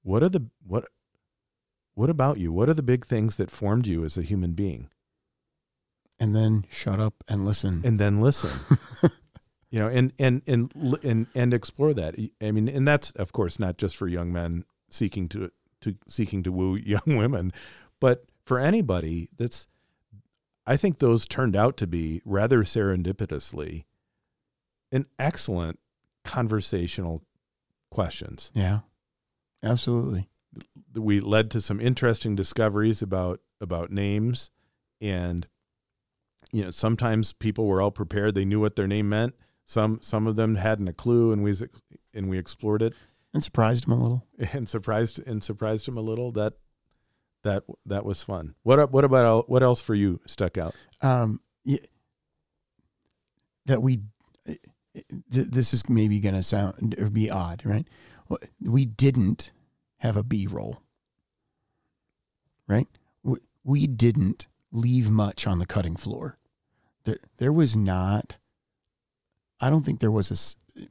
what 0.03 0.23
are 0.23 0.31
the 0.31 0.47
what 0.67 0.87
what 1.95 2.11
about 2.11 2.39
you? 2.39 2.53
What 2.53 2.71
are 2.71 2.75
the 2.75 2.83
big 2.83 3.05
things 3.05 3.37
that 3.37 3.51
formed 3.51 3.87
you 3.87 4.05
as 4.05 4.17
a 4.17 4.23
human 4.23 4.53
being? 4.55 4.89
And 6.19 6.35
then 6.35 6.65
shut 6.71 6.99
up 6.99 7.23
and 7.29 7.45
listen. 7.45 7.83
and 7.85 8.01
then 8.01 8.21
listen. 8.21 8.51
You 9.73 9.79
know 9.79 9.89
and 9.89 10.13
and 10.19 10.43
and 10.47 10.71
and 11.03 11.29
and 11.35 11.55
explore 11.55 11.95
that. 11.95 12.15
I 12.43 12.51
mean 12.51 12.69
and 12.69 12.87
that's 12.87 13.11
of 13.13 13.33
course 13.33 13.59
not 13.59 13.79
just 13.79 13.97
for 13.97 14.07
young 14.07 14.31
men 14.31 14.67
seeking 14.91 15.31
to 15.31 15.51
to 15.83 15.97
seeking 16.09 16.43
to 16.43 16.53
woo 16.53 16.77
young 16.85 17.17
women. 17.17 17.53
But 18.01 18.25
for 18.45 18.59
anybody 18.59 19.29
that's 19.39 19.69
i 20.67 20.77
think 20.77 20.99
those 20.99 21.27
turned 21.27 21.55
out 21.55 21.77
to 21.77 21.87
be 21.87 22.21
rather 22.25 22.65
serendipitously 22.65 23.85
an 24.93 25.07
excellent 25.19 25.79
conversational 26.25 27.23
questions. 27.91 28.53
Yeah, 28.55 28.81
absolutely. 29.63 30.29
we 30.95 31.19
led 31.19 31.51
to 31.53 31.61
some 31.61 31.81
interesting 31.81 32.37
discoveries 32.37 33.03
about 33.03 33.41
about 33.61 33.91
names 33.91 34.51
and 35.01 35.47
you 36.53 36.63
know 36.65 36.71
sometimes 36.71 37.33
people 37.33 37.67
were 37.67 37.81
all 37.81 37.91
prepared. 37.91 38.35
They 38.35 38.45
knew 38.45 38.61
what 38.61 38.77
their 38.77 38.87
name 38.87 39.09
meant. 39.09 39.35
Some 39.65 39.99
some 40.03 40.27
of 40.27 40.37
them 40.37 40.57
hadn't 40.57 40.89
a 40.89 40.93
clue 40.93 41.33
and 41.33 41.43
we 41.43 41.55
and 42.13 42.29
we 42.29 42.39
explored 42.39 42.83
it 42.83 42.95
And 43.35 43.43
surprised 43.43 43.87
him 43.87 43.93
a 43.93 44.03
little. 44.03 44.27
and 44.53 44.69
surprised 44.69 45.19
and 45.27 45.43
surprised 45.43 45.89
him 45.89 45.97
a 45.97 46.03
little 46.03 46.33
that 46.33 46.55
that 47.43 47.65
that 47.87 48.05
was 48.05 48.23
fun 48.23 48.55
what 48.63 48.93
what 48.93 49.05
about 49.05 49.49
what 49.51 49.63
else 49.65 49.81
for 49.81 49.97
you 49.97 50.21
stuck 50.27 50.57
out 50.57 50.77
um, 51.01 51.41
that 53.67 53.83
we 53.83 54.01
this 55.29 55.73
is 55.73 55.89
maybe 55.89 56.21
going 56.21 56.35
to 56.35 56.43
sound 56.43 56.95
or 56.99 57.09
be 57.09 57.31
odd, 57.31 57.63
right? 57.65 57.87
We 58.61 58.85
didn't 58.85 59.53
have 59.99 60.17
a 60.17 60.23
B 60.23 60.47
roll, 60.47 60.83
right? 62.69 62.87
We- 63.23 63.39
We 63.65 63.87
didn't 63.87 64.47
leave 64.71 65.09
much 65.11 65.47
on 65.47 65.59
the 65.59 65.67
cutting 65.67 65.97
floor. 65.97 66.37
There, 67.05 67.17
there 67.39 67.53
was 67.53 67.75
not. 67.77 68.39
I 69.61 69.71
don't 69.71 69.83
think 69.85 70.01
there 70.01 70.11
was 70.11 70.31
a 70.31 70.37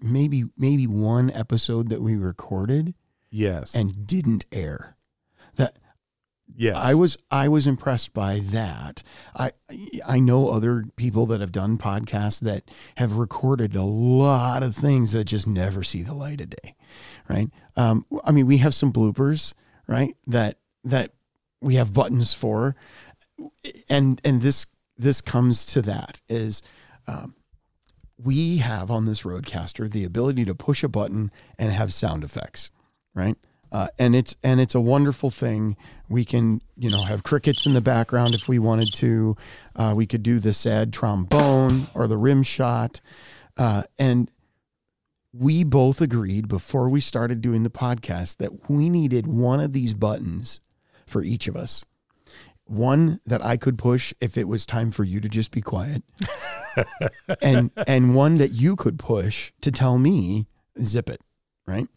maybe 0.02 0.46
maybe 0.58 0.88
one 0.88 1.32
episode 1.32 1.90
that 1.90 2.02
we 2.02 2.16
recorded 2.16 2.94
yes 3.30 3.76
and 3.76 4.06
didn't 4.06 4.46
air. 4.52 4.98
That 5.56 5.78
yes 6.56 6.78
I 6.78 6.94
was 6.94 7.18
I 7.30 7.48
was 7.48 7.68
impressed 7.68 8.14
by 8.14 8.40
that. 8.40 9.04
I 9.36 9.52
I 10.06 10.20
know 10.20 10.50
other 10.50 10.86
people 10.96 11.26
that 11.28 11.42
have 11.42 11.52
done 11.52 11.78
podcasts 11.78 12.42
that 12.42 12.70
have 12.98 13.14
recorded 13.14 13.76
a 13.76 13.84
lot 13.84 14.64
of 14.64 14.76
things 14.76 15.14
that 15.14 15.26
just 15.26 15.48
never 15.48 15.84
see 15.84 16.04
the 16.04 16.14
light 16.14 16.42
of 16.42 16.52
day, 16.52 16.76
right? 17.28 17.50
Um, 17.76 18.06
I 18.24 18.32
mean, 18.32 18.46
we 18.46 18.58
have 18.58 18.74
some 18.74 18.94
bloopers, 18.94 19.54
right? 19.88 20.16
That 20.28 20.60
that 20.84 21.14
we 21.62 21.76
have 21.76 21.94
buttons 21.94 22.34
for, 22.34 22.76
and 23.90 24.22
and 24.24 24.42
this 24.42 24.68
this 24.98 25.22
comes 25.22 25.66
to 25.68 25.82
that 25.84 26.22
is. 26.30 26.62
Um, 27.08 27.36
we 28.24 28.58
have 28.58 28.92
on 28.92 29.06
this 29.06 29.22
RodeCaster 29.22 29.90
the 29.90 30.04
ability 30.04 30.46
to 30.46 30.56
push 30.56 30.84
a 30.84 30.90
button 30.90 31.32
and 31.58 31.72
have 31.72 31.94
sound 31.94 32.24
effects 32.24 32.72
right? 33.14 33.36
Uh, 33.72 33.88
and 33.98 34.16
it's 34.16 34.36
and 34.44 34.60
it's 34.60 34.76
a 34.76 34.82
wonderful 34.82 35.30
thing. 35.30 35.78
We 36.10 36.26
can 36.26 36.62
you 36.76 36.90
know 36.90 37.02
have 37.04 37.24
crickets 37.24 37.66
in 37.66 37.74
the 37.74 37.82
background 37.82 38.36
if 38.36 38.48
we 38.48 38.60
wanted 38.60 38.94
to. 38.96 39.38
Uh, 39.76 39.94
we 39.96 40.06
could 40.06 40.24
do 40.24 40.40
the 40.40 40.54
sad 40.54 40.92
trombone 40.92 41.80
or 41.96 42.08
the 42.08 42.18
rim 42.18 42.44
shot. 42.44 43.00
Uh, 43.58 43.84
and 43.98 44.30
we 45.34 45.64
both 45.64 46.02
agreed 46.02 46.50
before 46.50 46.90
we 46.90 47.00
started 47.00 47.40
doing 47.42 47.64
the 47.64 47.70
podcast 47.70 48.38
that 48.38 48.70
we 48.70 48.90
needed 48.90 49.26
one 49.28 49.62
of 49.62 49.72
these 49.72 49.94
buttons 49.94 50.60
for 51.08 51.24
each 51.24 51.48
of 51.48 51.56
us. 51.56 51.86
One 52.66 53.22
that 53.26 53.44
I 53.44 53.56
could 53.56 53.78
push 53.78 54.14
if 54.20 54.38
it 54.38 54.48
was 54.48 54.66
time 54.66 54.92
for 54.92 55.06
you 55.06 55.22
to 55.22 55.30
just 55.30 55.52
be 55.52 55.62
quiet 55.62 56.04
and 57.42 57.72
and 57.88 58.16
one 58.16 58.38
that 58.38 58.52
you 58.52 58.76
could 58.76 59.00
push 59.00 59.52
to 59.62 59.72
tell 59.72 59.98
me 59.98 60.48
zip 60.82 61.10
it 61.10 61.22
right 61.66 61.88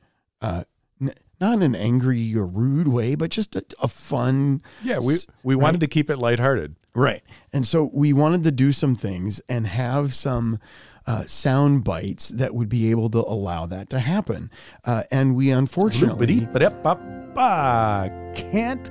uh 0.40 0.64
n- 1.00 1.14
not 1.40 1.54
in 1.54 1.62
an 1.62 1.74
angry 1.74 2.34
or 2.36 2.46
rude 2.46 2.88
way 2.88 3.14
but 3.14 3.30
just 3.30 3.54
a, 3.56 3.64
a 3.82 3.88
fun 3.88 4.62
yeah 4.82 4.98
we 4.98 5.16
we 5.42 5.54
right? 5.54 5.62
wanted 5.62 5.80
to 5.80 5.86
keep 5.86 6.10
it 6.10 6.16
lighthearted 6.16 6.74
Right. 6.94 7.22
And 7.52 7.66
so 7.66 7.90
we 7.92 8.12
wanted 8.12 8.44
to 8.44 8.52
do 8.52 8.72
some 8.72 8.94
things 8.94 9.40
and 9.48 9.66
have 9.66 10.14
some 10.14 10.60
uh, 11.06 11.24
sound 11.26 11.82
bites 11.84 12.28
that 12.30 12.54
would 12.54 12.68
be 12.68 12.90
able 12.90 13.10
to 13.10 13.18
allow 13.18 13.66
that 13.66 13.90
to 13.90 13.98
happen. 13.98 14.50
Uh, 14.84 15.02
and 15.10 15.34
we 15.34 15.50
unfortunately 15.50 16.26
can't 18.34 18.90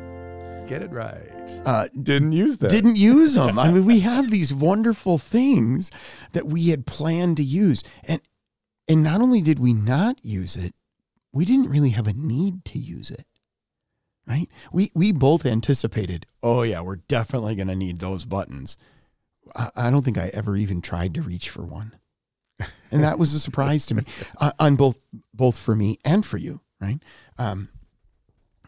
get 0.68 0.82
it 0.82 0.92
right. 0.92 1.33
Uh, 1.66 1.88
Didn't 2.02 2.32
use 2.32 2.58
them. 2.58 2.70
didn't 2.70 2.96
use 2.96 3.36
them. 3.36 3.58
I 3.60 3.72
mean, 3.72 3.86
we 3.86 4.00
have 4.12 4.30
these 4.30 4.54
wonderful 4.54 5.18
things 5.18 5.92
that 6.34 6.48
we 6.48 6.70
had 6.70 6.86
planned 6.86 7.38
to 7.38 7.44
use. 7.44 7.84
And 8.04 8.22
and 8.88 9.02
not 9.04 9.22
only 9.22 9.42
did 9.42 9.60
we 9.60 9.74
not 9.74 10.18
use 10.24 10.56
it, 10.58 10.74
we 11.32 11.46
didn't 11.46 11.70
really 11.70 11.92
have 11.92 12.08
a 12.08 12.14
need 12.14 12.66
to 12.66 12.80
use 12.80 13.12
it. 13.12 13.26
Right? 14.28 14.48
We 14.72 14.92
we 14.94 15.12
both 15.12 15.46
anticipated, 15.46 16.26
oh 16.42 16.62
yeah, 16.64 16.82
we're 16.82 16.98
definitely 16.98 17.56
gonna 17.56 17.76
need 17.76 18.00
those 18.00 18.26
buttons. 18.26 18.78
I, 19.56 19.70
I 19.76 19.90
don't 19.90 20.04
think 20.04 20.18
I 20.18 20.30
ever 20.34 20.56
even 20.56 20.82
tried 20.82 21.14
to 21.16 21.22
reach 21.22 21.50
for 21.50 21.64
one. 21.64 21.96
And 22.92 23.04
that 23.04 23.18
was 23.20 23.34
a 23.34 23.40
surprise 23.40 23.86
to 23.88 23.96
me. 23.96 24.04
Uh, 24.40 24.52
on 24.60 24.76
both 24.76 25.00
both 25.34 25.58
for 25.58 25.76
me 25.76 25.98
and 26.06 26.26
for 26.26 26.38
you, 26.38 26.62
right? 26.82 27.00
Um, 27.38 27.70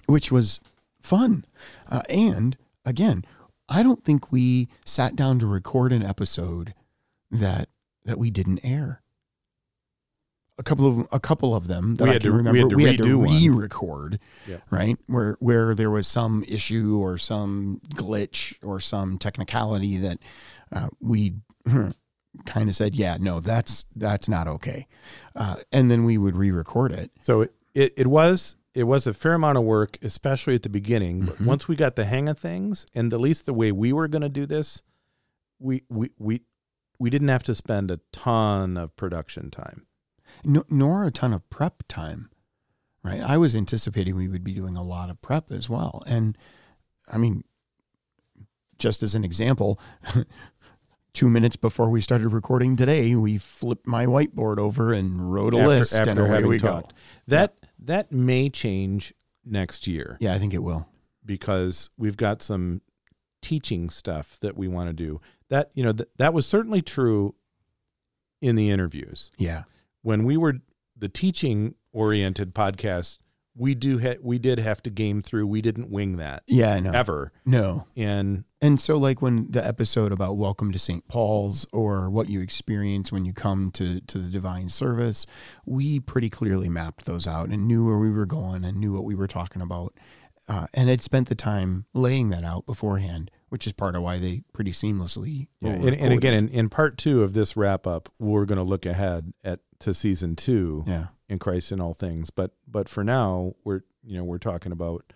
which 0.06 0.32
was 0.32 0.60
fun. 1.02 1.46
Uh, 1.90 2.02
and 2.10 2.58
again, 2.86 3.26
I 3.68 3.82
don't 3.84 4.04
think 4.04 4.32
we 4.32 4.68
sat 4.86 5.16
down 5.16 5.40
to 5.40 5.46
record 5.48 5.92
an 5.92 6.04
episode 6.04 6.74
that 7.32 7.70
that 8.06 8.18
we 8.20 8.30
didn't 8.30 8.60
air. 8.64 9.02
A 10.58 10.64
couple 10.64 10.88
of 11.02 11.08
a 11.12 11.20
couple 11.20 11.54
of 11.54 11.68
them 11.68 11.96
that 11.96 12.06
We 12.06 12.10
I 12.12 12.14
had 12.14 12.22
can 12.22 12.44
to- 12.46 12.76
we 12.78 12.84
had 12.86 12.98
to 12.98 13.04
redo 13.04 13.18
one. 13.18 13.28
re-record, 13.36 14.20
Yep. 14.48 14.62
right? 14.72 14.98
Where 15.08 15.36
where 15.42 15.76
there 15.76 15.92
was 15.92 16.08
some 16.08 16.46
issue 16.48 16.98
or 16.98 17.18
some 17.18 17.82
glitch 17.94 18.56
or 18.64 18.80
some 18.80 19.18
technicality 19.18 19.98
that 19.98 20.20
uh, 20.72 20.88
we 21.02 21.34
kind 22.46 22.70
of 22.70 22.76
said, 22.76 22.96
yeah, 22.96 23.18
no, 23.20 23.42
that's 23.42 23.86
that's 23.98 24.30
not 24.30 24.48
okay, 24.48 24.88
uh, 25.36 25.58
and 25.74 25.92
then 25.92 26.06
we 26.06 26.18
would 26.18 26.38
re-record 26.38 26.94
it. 26.94 27.12
So 27.22 27.42
it, 27.42 27.54
it, 27.74 27.94
it 27.98 28.08
was 28.08 28.56
it 28.76 28.84
was 28.84 29.08
a 29.08 29.14
fair 29.14 29.34
amount 29.34 29.58
of 29.58 29.64
work, 29.64 29.98
especially 30.04 30.54
at 30.54 30.62
the 30.64 30.70
beginning. 30.70 31.26
But 31.26 31.38
Mhm. 31.38 31.46
once 31.46 31.68
we 31.68 31.76
got 31.76 31.96
the 31.96 32.06
hang 32.06 32.28
of 32.30 32.38
things, 32.38 32.86
and 32.94 33.12
at 33.14 33.20
least 33.22 33.46
the 33.46 33.54
way 33.54 33.72
we 33.72 33.92
were 33.94 34.08
going 34.08 34.22
to 34.22 34.30
do 34.30 34.46
this, 34.46 34.82
we 35.60 35.84
we 35.90 36.12
we 36.20 36.42
we 37.00 37.10
didn't 37.10 37.30
have 37.30 37.44
to 37.44 37.56
spend 37.56 37.90
a 37.92 38.00
ton 38.12 38.78
of 38.78 38.96
production 38.96 39.50
time. 39.50 39.86
no, 40.44 40.64
nor 40.70 41.06
a 41.06 41.12
ton 41.12 41.34
of 41.34 41.50
prep 41.50 41.84
time, 41.88 42.30
right? 43.04 43.22
I 43.22 43.38
was 43.38 43.56
anticipating 43.56 44.16
we 44.16 44.28
would 44.28 44.44
be 44.44 44.54
doing 44.54 44.76
a 44.76 44.84
lot 44.84 45.10
of 45.10 45.22
prep 45.22 45.52
as 45.52 45.70
well. 45.70 46.04
And 46.06 46.38
I 47.08 47.18
mean, 47.18 47.44
just 48.78 49.02
as 49.02 49.16
an 49.16 49.24
example, 49.24 49.80
two 51.14 51.30
minutes 51.30 51.56
before 51.56 51.90
we 51.90 52.02
started 52.02 52.30
recording 52.30 52.76
today, 52.76 53.16
we 53.16 53.38
flipped 53.38 53.88
my 53.88 54.06
whiteboard 54.06 54.58
over 54.58 54.92
and 54.92 55.32
wrote 55.34 55.54
a 55.54 55.58
After- 55.60 55.68
list 55.70 55.94
after 55.96 56.10
and 56.12 56.20
away 56.20 56.44
we 56.44 56.60
talked. 56.60 56.90
go. 56.92 56.96
That 57.28 57.56
that 57.86 58.12
may 58.12 58.50
change 58.50 59.14
next 59.46 59.88
year 59.88 60.18
Yeah, 60.20 60.34
I 60.34 60.40
think 60.40 60.54
it 60.54 60.64
will. 60.64 60.88
because 61.26 61.90
we've 61.98 62.18
got 62.18 62.42
some 62.42 62.82
teaching 63.42 63.90
stuff 63.90 64.40
that 64.42 64.58
we 64.58 64.68
want 64.68 64.90
to 64.90 64.94
do. 64.94 65.22
That 65.50 65.70
you 65.76 65.84
know 65.84 65.92
th- 65.94 66.10
that 66.18 66.34
was 66.34 66.46
certainly 66.48 66.82
true 66.82 67.36
in 68.42 68.56
the 68.56 68.70
interviews. 68.70 69.32
Yeah. 69.38 69.64
when 70.02 70.24
we 70.24 70.38
were 70.38 70.56
the 70.98 71.10
teaching 71.10 71.76
oriented 71.94 72.54
podcast, 72.56 73.18
we 73.58 73.74
do 73.76 74.00
ha- 74.00 74.18
we 74.22 74.38
did 74.38 74.60
have 74.60 74.82
to 74.84 74.90
game 74.90 75.22
through. 75.22 75.48
We 75.48 75.62
didn't 75.62 75.90
wing 75.90 76.18
that 76.18 76.44
Yeah, 76.48 76.80
no. 76.80 76.92
ever. 76.92 77.32
No. 77.46 77.88
And 77.96 78.44
And 78.62 78.80
so, 78.82 78.98
like 78.98 79.22
when 79.22 79.50
the 79.52 79.66
episode 79.66 80.12
about 80.12 80.38
Welcome 80.38 80.72
to 80.74 80.80
St. 80.80 81.08
Paul's 81.08 81.66
or 81.72 82.10
what 82.10 82.30
you 82.30 82.42
experience 82.42 83.12
when 83.12 83.24
you 83.26 83.32
come 83.34 83.72
to, 83.72 84.02
to 84.02 84.18
the 84.18 84.30
divine 84.30 84.70
service, 84.70 85.26
we 85.66 86.00
pretty 86.00 86.30
clearly 86.30 86.68
mapped 86.70 87.06
those 87.06 87.28
out 87.28 87.50
and 87.50 87.68
knew 87.68 87.86
where 87.86 87.98
we 87.98 88.12
were 88.12 88.26
going 88.26 88.66
and 88.66 88.78
knew 88.80 88.92
what 88.94 89.04
we 89.06 89.16
were 89.16 89.28
talking 89.28 89.62
about. 89.62 89.94
Uh, 90.48 90.68
and 90.76 90.90
had 90.90 91.02
spent 91.02 91.28
the 91.28 91.34
time 91.34 91.86
laying 91.96 92.30
that 92.30 92.44
out 92.44 92.68
beforehand, 92.68 93.32
which 93.50 93.66
is 93.66 93.74
part 93.74 93.96
of 93.96 94.04
why 94.04 94.20
they 94.20 94.44
pretty 94.54 94.70
seamlessly. 94.72 95.48
yeah, 95.60 95.72
and, 95.72 95.96
and 95.96 96.14
again, 96.14 96.36
in, 96.36 96.50
in 96.50 96.70
part 96.70 97.00
two 97.00 97.24
of 97.24 97.34
this 97.34 97.58
wrap 97.58 97.88
up, 97.88 98.10
we're 98.20 98.46
going 98.46 98.60
to 98.60 98.64
look 98.64 98.86
ahead 98.86 99.34
at 99.44 99.62
to 99.80 99.94
season 99.94 100.36
two 100.36 100.84
yeah, 100.86 101.08
in 101.30 101.40
Christ 101.40 101.72
in 101.72 101.80
all 101.80 101.94
things. 101.94 102.30
But 102.30 102.52
but 102.68 102.90
for 102.90 103.04
now, 103.04 103.54
we're 103.64 103.82
you 104.04 104.18
know 104.18 104.24
we're 104.24 104.38
talking 104.38 104.72
about 104.72 105.12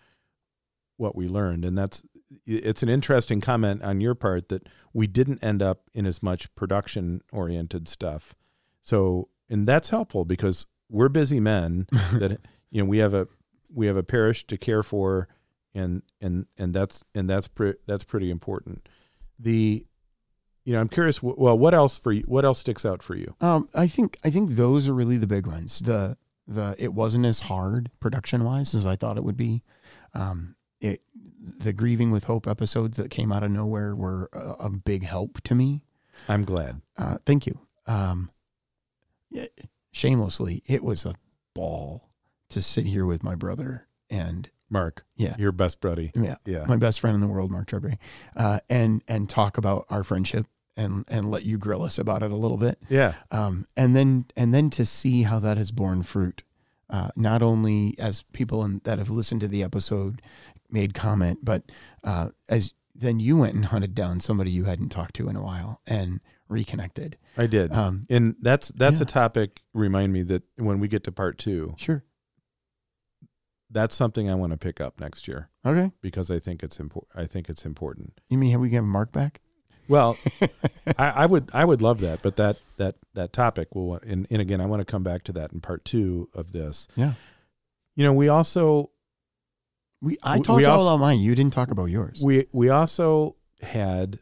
what 0.98 1.16
we 1.16 1.28
learned, 1.28 1.66
and 1.66 1.78
that's 1.78 2.04
it's 2.46 2.84
an 2.84 2.90
interesting 2.90 3.42
comment 3.42 3.82
on 3.84 4.02
your 4.02 4.16
part 4.16 4.50
that 4.50 4.68
we 4.94 5.08
didn't 5.08 5.44
end 5.44 5.62
up 5.62 5.90
in 5.94 6.06
as 6.06 6.22
much 6.22 6.54
production 6.56 7.22
oriented 7.32 7.88
stuff. 7.88 8.36
So 8.82 9.30
and 9.50 9.68
that's 9.68 9.90
helpful 9.90 10.26
because 10.26 10.66
we're 10.90 11.10
busy 11.10 11.40
men 11.40 11.88
that 12.14 12.40
you 12.72 12.82
know 12.82 12.90
we 12.90 13.00
have 13.00 13.14
a 13.14 13.28
we 13.74 13.88
have 13.88 13.98
a 13.98 14.04
parish 14.04 14.46
to 14.48 14.58
care 14.58 14.84
for 14.84 15.28
and 15.74 16.02
and 16.22 16.46
and 16.58 16.74
that's 16.74 17.04
and 17.14 17.30
that's 17.30 17.48
pre- 17.48 17.76
that's 17.86 18.04
pretty 18.04 18.32
important 18.32 18.88
the 19.38 19.86
you 20.70 20.76
know 20.76 20.82
i'm 20.82 20.88
curious 20.88 21.24
well 21.24 21.58
what 21.58 21.74
else 21.74 21.98
for 21.98 22.12
you 22.12 22.22
what 22.28 22.46
else 22.46 22.60
sticks 22.60 22.86
out 22.86 23.02
for 23.02 23.16
you 23.16 23.34
Um, 23.42 23.68
I 23.74 23.88
think 23.88 24.18
I 24.24 24.30
think 24.30 24.52
those 24.52 24.88
are 24.88 24.94
really 24.94 25.18
the 25.18 25.26
big 25.26 25.48
ones. 25.48 25.80
The 25.80 26.16
the 26.48 26.76
it 26.78 26.94
wasn't 26.94 27.26
as 27.26 27.40
hard 27.42 27.90
production 28.00 28.44
wise 28.44 28.76
as 28.76 28.86
I 28.86 28.96
thought 28.96 29.18
it 29.18 29.24
would 29.24 29.38
be. 29.38 29.64
Um, 30.14 30.56
it 30.80 31.02
the 31.66 31.74
grieving 31.74 32.12
with 32.12 32.26
hope 32.26 32.46
episodes 32.48 32.98
that 32.98 33.10
came 33.10 33.32
out 33.32 33.42
of 33.44 33.50
nowhere 33.52 33.96
were 33.96 34.30
a, 34.34 34.66
a 34.68 34.70
big 34.70 35.04
help 35.04 35.42
to 35.50 35.56
me. 35.56 35.82
i'm 36.28 36.44
glad 36.46 36.82
Uh, 36.98 37.18
thank 37.26 37.48
you. 37.48 37.56
Um, 37.88 38.30
yeah, 39.32 39.46
shamelessly, 39.92 40.62
it 40.68 40.84
was 40.84 41.06
a 41.06 41.16
ball 41.56 42.12
to 42.50 42.62
sit 42.62 42.86
here 42.86 43.06
with 43.08 43.24
my 43.24 43.36
brother 43.36 43.88
and 44.10 44.50
mark 44.70 45.04
Yeah. 45.16 45.36
your 45.40 45.52
best 45.52 45.82
buddy 45.82 46.12
yeah, 46.16 46.36
yeah 46.46 46.66
my 46.68 46.78
best 46.78 47.00
friend 47.00 47.16
in 47.16 47.22
the 47.22 47.28
world, 47.34 47.50
Mark 47.52 47.68
Trebery, 47.70 47.98
uh, 48.36 48.60
and 48.70 49.02
and 49.08 49.28
talk 49.30 49.58
about 49.58 49.86
our 49.90 50.04
friendship 50.04 50.46
and 50.80 51.06
and 51.08 51.30
let 51.32 51.44
you 51.44 51.58
grill 51.58 51.84
us 51.84 51.98
about 52.00 52.22
it 52.24 52.32
a 52.32 52.36
little 52.44 52.58
bit. 52.58 52.78
yeah 52.90 53.14
um, 53.32 53.68
and 53.76 53.96
then 53.96 54.26
and 54.36 54.54
then 54.54 54.70
to 54.72 54.86
see 54.86 55.24
how 55.24 55.40
that 55.40 55.58
has 55.58 55.72
borne 55.72 56.02
fruit, 56.04 56.44
uh, 56.90 57.10
not 57.16 57.42
only 57.44 57.96
as 58.00 58.24
people 58.34 58.64
in, 58.66 58.82
that 58.84 58.98
have 59.00 59.10
listened 59.10 59.42
to 59.42 59.48
the 59.48 59.62
episode 59.64 60.22
made 60.72 60.94
comment, 60.94 61.40
but 61.44 61.64
uh, 62.04 62.30
as 62.48 62.74
then 62.96 63.20
you 63.20 63.38
went 63.38 63.56
and 63.56 63.66
hunted 63.66 63.94
down 63.96 64.20
somebody 64.20 64.52
you 64.52 64.66
hadn't 64.66 64.90
talked 64.90 65.16
to 65.16 65.30
in 65.30 65.36
a 65.36 65.42
while 65.44 65.82
and 65.88 66.20
reconnected. 66.50 67.18
i 67.38 67.46
did 67.48 67.72
Um, 67.72 68.06
and 68.10 68.36
that's 68.42 68.70
that's 68.70 69.00
Yeah. 69.00 69.04
a 69.04 69.14
topic 69.22 69.62
remind 69.74 70.12
me 70.14 70.24
that 70.24 70.44
when 70.58 70.80
we 70.80 70.88
get 70.88 71.04
to 71.06 71.12
part 71.12 71.38
two 71.38 71.76
sure. 71.78 72.04
that's 73.70 73.96
something 73.96 74.32
i 74.32 74.36
want 74.36 74.52
to 74.52 74.58
pick 74.58 74.82
up 74.82 75.00
next 75.00 75.28
year 75.28 75.50
Okay. 75.66 75.92
because 76.02 76.32
i 76.32 76.40
think 76.40 76.64
it's 76.64 76.80
important 76.80 77.12
i 77.24 77.26
think 77.28 77.50
it's 77.50 77.66
important 77.66 78.20
You 78.30 78.38
mean 78.40 78.52
have 78.52 78.62
we 78.62 78.70
get 78.70 78.82
Mark 78.82 79.12
back? 79.12 79.42
Well 79.90 80.18
I, 80.98 81.10
I 81.10 81.26
would 81.26 81.50
I 81.54 81.66
would 81.66 81.82
love 81.82 82.00
that, 82.00 82.22
but 82.22 82.38
that 82.38 82.62
that 82.78 82.96
that 83.16 83.34
topic 83.34 83.76
will 83.76 83.96
and, 83.96 84.26
and 84.30 84.42
again 84.42 84.62
I 84.62 84.66
want 84.66 84.80
to 84.80 84.86
come 84.86 85.04
back 85.04 85.24
to 85.26 85.32
that 85.34 85.52
in 85.52 85.60
part 85.60 85.84
two 85.84 86.30
of 86.34 86.52
this. 86.54 86.88
Yeah. 86.96 87.14
You 87.96 88.06
know, 88.06 88.14
we 88.14 88.30
also 88.30 88.92
We 90.02 90.16
I 90.24 90.38
We- 90.38 90.44
talked 90.44 90.58
we 90.58 90.66
all 90.66 90.80
also- 90.80 90.94
about 90.96 91.02
mine. 91.02 91.20
You 91.20 91.36
didn't 91.36 91.54
talk 91.54 91.72
about 91.72 91.86
yours. 91.88 92.22
we 92.24 92.48
we 92.54 92.70
also 92.70 93.36
had 93.62 94.20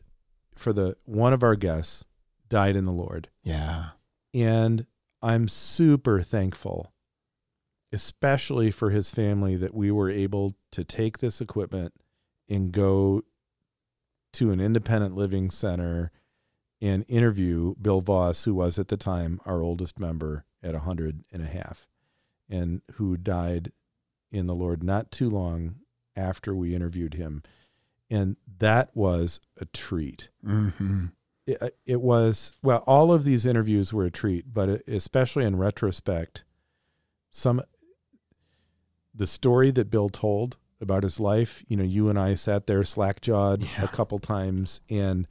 for 0.55 0.73
the 0.73 0.97
one 1.05 1.33
of 1.33 1.43
our 1.43 1.55
guests 1.55 2.03
died 2.49 2.75
in 2.75 2.85
the 2.85 2.91
Lord. 2.93 3.29
yeah. 3.43 3.89
And 4.33 4.85
I'm 5.21 5.47
super 5.47 6.21
thankful, 6.21 6.93
especially 7.91 8.71
for 8.71 8.89
his 8.91 9.09
family, 9.11 9.55
that 9.55 9.73
we 9.73 9.91
were 9.91 10.09
able 10.09 10.55
to 10.71 10.83
take 10.83 11.19
this 11.19 11.41
equipment 11.41 11.93
and 12.49 12.71
go 12.71 13.23
to 14.37 14.51
an 14.51 14.59
independent 14.59 15.15
living 15.15 15.49
center 15.49 16.11
and 16.79 17.03
interview 17.07 17.73
Bill 17.81 18.01
Voss, 18.01 18.43
who 18.43 18.53
was 18.53 18.77
at 18.77 18.87
the 18.87 18.97
time 18.97 19.41
our 19.45 19.63
oldest 19.63 19.99
member 19.99 20.45
at 20.61 20.73
100 20.73 20.73
and 20.73 20.75
a 20.75 20.79
hundred 20.79 21.23
and 21.31 21.41
a 21.41 21.45
half, 21.47 21.87
and 22.47 22.81
who 22.93 23.17
died 23.17 23.71
in 24.31 24.45
the 24.45 24.53
Lord 24.53 24.83
not 24.83 25.11
too 25.11 25.27
long 25.27 25.77
after 26.15 26.53
we 26.53 26.75
interviewed 26.75 27.15
him. 27.15 27.41
And 28.11 28.35
that 28.59 28.95
was 28.95 29.41
a 29.59 29.65
treat 29.65 30.29
Mm-hmm. 30.45 31.05
it, 31.47 31.77
it 31.85 32.01
was 32.01 32.53
well 32.61 32.83
all 32.85 33.11
of 33.11 33.23
these 33.23 33.45
interviews 33.45 33.91
were 33.91 34.05
a 34.05 34.11
treat 34.11 34.53
but 34.53 34.87
especially 34.87 35.45
in 35.45 35.57
retrospect 35.57 36.43
some 37.31 37.61
the 39.13 39.27
story 39.27 39.71
that 39.71 39.89
bill 39.89 40.09
told 40.09 40.57
about 40.81 41.03
his 41.03 41.19
life 41.19 41.63
you 41.67 41.75
know 41.77 41.83
you 41.83 42.09
and 42.09 42.19
i 42.19 42.33
sat 42.35 42.67
there 42.67 42.83
slack-jawed 42.83 43.63
Yeah. 43.63 43.83
a 43.83 43.87
couple 43.87 44.19
times 44.19 44.81
and 44.89 45.27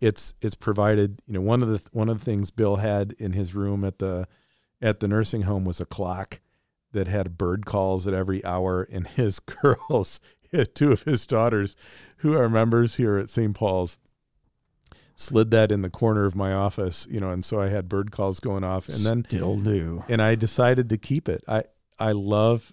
it's 0.00 0.34
it's 0.40 0.54
provided 0.54 1.20
you 1.26 1.34
know 1.34 1.40
one 1.40 1.62
of 1.62 1.68
the 1.68 1.80
one 1.92 2.08
of 2.08 2.18
the 2.18 2.24
things 2.24 2.50
bill 2.50 2.76
had 2.76 3.12
in 3.18 3.32
his 3.32 3.54
room 3.54 3.84
at 3.84 3.98
the 3.98 4.26
at 4.80 5.00
the 5.00 5.08
nursing 5.08 5.42
home 5.42 5.64
was 5.64 5.80
a 5.80 5.84
clock 5.86 6.40
that 6.92 7.06
had 7.08 7.36
bird 7.38 7.66
calls 7.66 8.06
at 8.08 8.14
every 8.14 8.44
hour 8.44 8.82
and 8.90 9.06
his 9.08 9.38
girls 9.62 10.20
two 10.74 10.90
of 10.92 11.02
his 11.02 11.26
daughters 11.26 11.76
who 12.18 12.34
are 12.34 12.48
members 12.48 12.94
here 12.96 13.18
at 13.18 13.28
st 13.30 13.54
paul's 13.54 13.98
slid 15.16 15.50
that 15.50 15.72
in 15.72 15.82
the 15.82 15.90
corner 15.90 16.24
of 16.26 16.36
my 16.36 16.52
office, 16.52 17.04
you 17.10 17.18
know, 17.18 17.30
and 17.30 17.44
so 17.44 17.60
I 17.60 17.68
had 17.70 17.88
bird 17.88 18.12
calls 18.12 18.38
going 18.38 18.62
off, 18.62 18.88
and 18.88 18.98
then 18.98 19.24
still 19.24 19.56
do. 19.56 20.04
and 20.08 20.22
I 20.22 20.36
decided 20.36 20.88
to 20.90 20.96
keep 20.96 21.28
it. 21.28 21.42
I 21.48 21.64
I 21.98 22.12
love. 22.12 22.72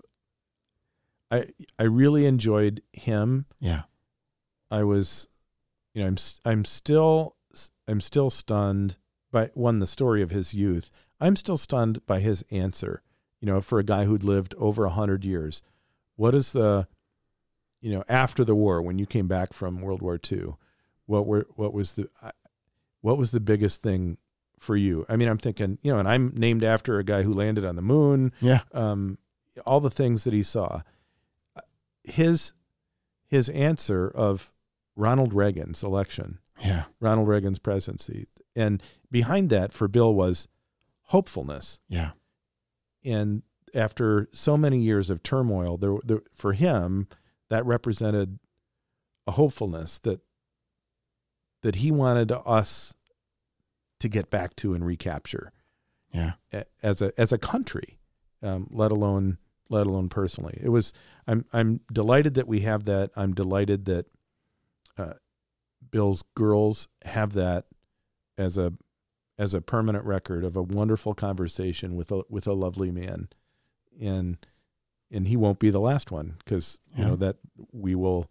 I 1.35 1.45
I 1.79 1.83
really 1.83 2.25
enjoyed 2.25 2.81
him. 2.93 3.45
Yeah. 3.59 3.83
I 4.71 4.83
was, 4.83 5.27
you 5.93 6.01
know, 6.01 6.07
I'm 6.07 6.17
I'm 6.45 6.65
still 6.65 7.35
I'm 7.87 8.01
still 8.01 8.29
stunned 8.29 8.97
by 9.31 9.49
one 9.53 9.79
the 9.79 9.87
story 9.87 10.21
of 10.21 10.31
his 10.31 10.53
youth. 10.53 10.91
I'm 11.19 11.35
still 11.35 11.57
stunned 11.57 12.05
by 12.05 12.19
his 12.19 12.43
answer. 12.51 13.01
You 13.41 13.47
know, 13.47 13.61
for 13.61 13.79
a 13.79 13.83
guy 13.83 14.05
who'd 14.05 14.23
lived 14.23 14.55
over 14.57 14.85
a 14.85 14.89
hundred 14.89 15.23
years, 15.23 15.61
what 16.15 16.33
is 16.33 16.51
the, 16.53 16.87
you 17.81 17.91
know, 17.91 18.03
after 18.09 18.43
the 18.43 18.55
war 18.55 18.81
when 18.81 18.97
you 18.97 19.05
came 19.05 19.27
back 19.27 19.53
from 19.53 19.81
World 19.81 20.01
War 20.01 20.19
II, 20.31 20.55
what 21.05 21.27
were 21.27 21.45
what 21.55 21.73
was 21.73 21.93
the, 21.93 22.09
what 23.01 23.17
was 23.17 23.31
the 23.31 23.39
biggest 23.39 23.81
thing 23.83 24.17
for 24.59 24.75
you? 24.75 25.05
I 25.07 25.15
mean, 25.15 25.27
I'm 25.27 25.37
thinking, 25.37 25.77
you 25.83 25.91
know, 25.91 25.99
and 25.99 26.07
I'm 26.07 26.33
named 26.35 26.63
after 26.63 26.97
a 26.97 27.03
guy 27.03 27.21
who 27.23 27.33
landed 27.33 27.63
on 27.65 27.75
the 27.75 27.81
moon 27.83 28.31
Yeah. 28.41 28.61
um, 28.73 29.19
all 29.65 29.79
the 29.79 29.91
things 29.91 30.23
that 30.23 30.33
he 30.33 30.41
saw. 30.43 30.81
His 32.07 32.53
his 33.27 33.49
answer 33.49 34.07
of 34.07 34.51
Ronald 34.95 35.33
Reagan's 35.33 35.83
election, 35.83 36.39
Yeah. 36.63 36.85
Ronald 36.99 37.27
Reagan's 37.27 37.59
presidency, 37.59 38.27
and 38.55 38.81
behind 39.11 39.49
that 39.49 39.73
for 39.73 39.87
Bill 39.87 40.13
was 40.13 40.47
hopefulness. 41.05 41.79
Yeah. 41.89 42.11
And 43.03 43.43
after 43.73 44.29
so 44.31 44.55
many 44.57 44.79
years 44.81 45.09
of 45.09 45.21
turmoil, 45.21 45.77
there, 45.77 45.97
there 46.05 46.21
for 46.31 46.53
him 46.53 47.07
that 47.49 47.65
represented 47.65 48.39
a 49.27 49.31
hopefulness 49.31 49.99
that 49.99 50.21
that 51.61 51.75
he 51.77 51.91
wanted 51.91 52.31
us 52.31 52.93
to 53.99 54.07
get 54.07 54.29
back 54.29 54.55
to 54.57 54.73
and 54.75 54.85
recapture 54.85 55.51
Yeah. 56.13 56.33
as 56.83 57.01
a 57.01 57.11
as 57.19 57.31
a 57.33 57.37
country, 57.39 57.97
um, 58.43 58.67
let 58.69 58.91
alone 58.91 59.39
let 59.69 59.87
alone 59.87 60.09
personally. 60.09 60.59
It 60.61 60.69
was. 60.69 60.93
I'm 61.27 61.45
I'm 61.53 61.79
delighted 61.91 62.35
that 62.35 62.47
we 62.47 62.61
have 62.61 62.85
that. 62.85 63.11
I'm 63.15 63.33
delighted 63.33 63.85
that 63.85 64.05
uh, 64.97 65.13
Bill's 65.91 66.23
girls 66.35 66.87
have 67.03 67.33
that 67.33 67.65
as 68.37 68.57
a 68.57 68.73
as 69.37 69.53
a 69.53 69.61
permanent 69.61 70.05
record 70.05 70.43
of 70.43 70.55
a 70.55 70.61
wonderful 70.61 71.13
conversation 71.13 71.95
with 71.95 72.11
a 72.11 72.21
with 72.29 72.47
a 72.47 72.53
lovely 72.53 72.91
man, 72.91 73.29
and 73.99 74.37
and 75.11 75.27
he 75.27 75.35
won't 75.37 75.59
be 75.59 75.69
the 75.69 75.79
last 75.79 76.11
one 76.11 76.35
because 76.39 76.79
you 76.95 77.03
Yeah. 77.03 77.09
know 77.09 77.15
that 77.17 77.37
we 77.71 77.95
will. 77.95 78.29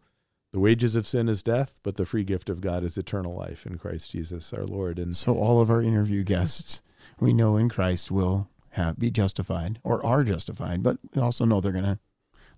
The 0.52 0.60
wages 0.60 0.94
of 0.94 1.04
sin 1.04 1.28
is 1.28 1.42
death, 1.42 1.80
but 1.82 1.96
the 1.96 2.06
free 2.06 2.22
gift 2.22 2.48
of 2.48 2.60
God 2.60 2.84
is 2.84 2.96
eternal 2.96 3.34
life 3.34 3.66
in 3.66 3.76
Christ 3.76 4.12
Jesus 4.12 4.52
our 4.52 4.64
Lord. 4.64 5.00
And 5.00 5.16
So 5.16 5.36
all 5.36 5.60
of 5.60 5.68
our 5.68 5.82
interview 5.82 6.22
guests, 6.22 6.80
we 7.18 7.32
know 7.32 7.56
in 7.56 7.68
Christ 7.68 8.12
will 8.12 8.48
have, 8.74 8.98
be 8.98 9.10
justified 9.10 9.78
or 9.82 10.04
are 10.04 10.24
justified, 10.24 10.82
but 10.82 10.98
we 11.14 11.22
also 11.22 11.44
know 11.44 11.60
they're 11.60 11.72
gonna 11.72 11.98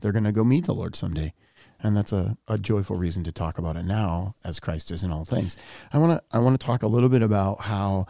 they're 0.00 0.12
gonna 0.12 0.32
go 0.32 0.44
meet 0.44 0.66
the 0.66 0.74
Lord 0.74 0.96
someday, 0.96 1.32
and 1.80 1.96
that's 1.96 2.12
a, 2.12 2.36
a 2.48 2.58
joyful 2.58 2.96
reason 2.96 3.22
to 3.24 3.32
talk 3.32 3.58
about 3.58 3.76
it 3.76 3.84
now, 3.84 4.34
as 4.44 4.58
Christ 4.60 4.90
is 4.90 5.02
in 5.02 5.12
all 5.12 5.24
things. 5.24 5.56
I 5.92 5.98
want 5.98 6.18
to 6.18 6.36
I 6.36 6.40
want 6.40 6.58
to 6.58 6.66
talk 6.66 6.82
a 6.82 6.88
little 6.88 7.08
bit 7.08 7.22
about 7.22 7.62
how. 7.62 8.06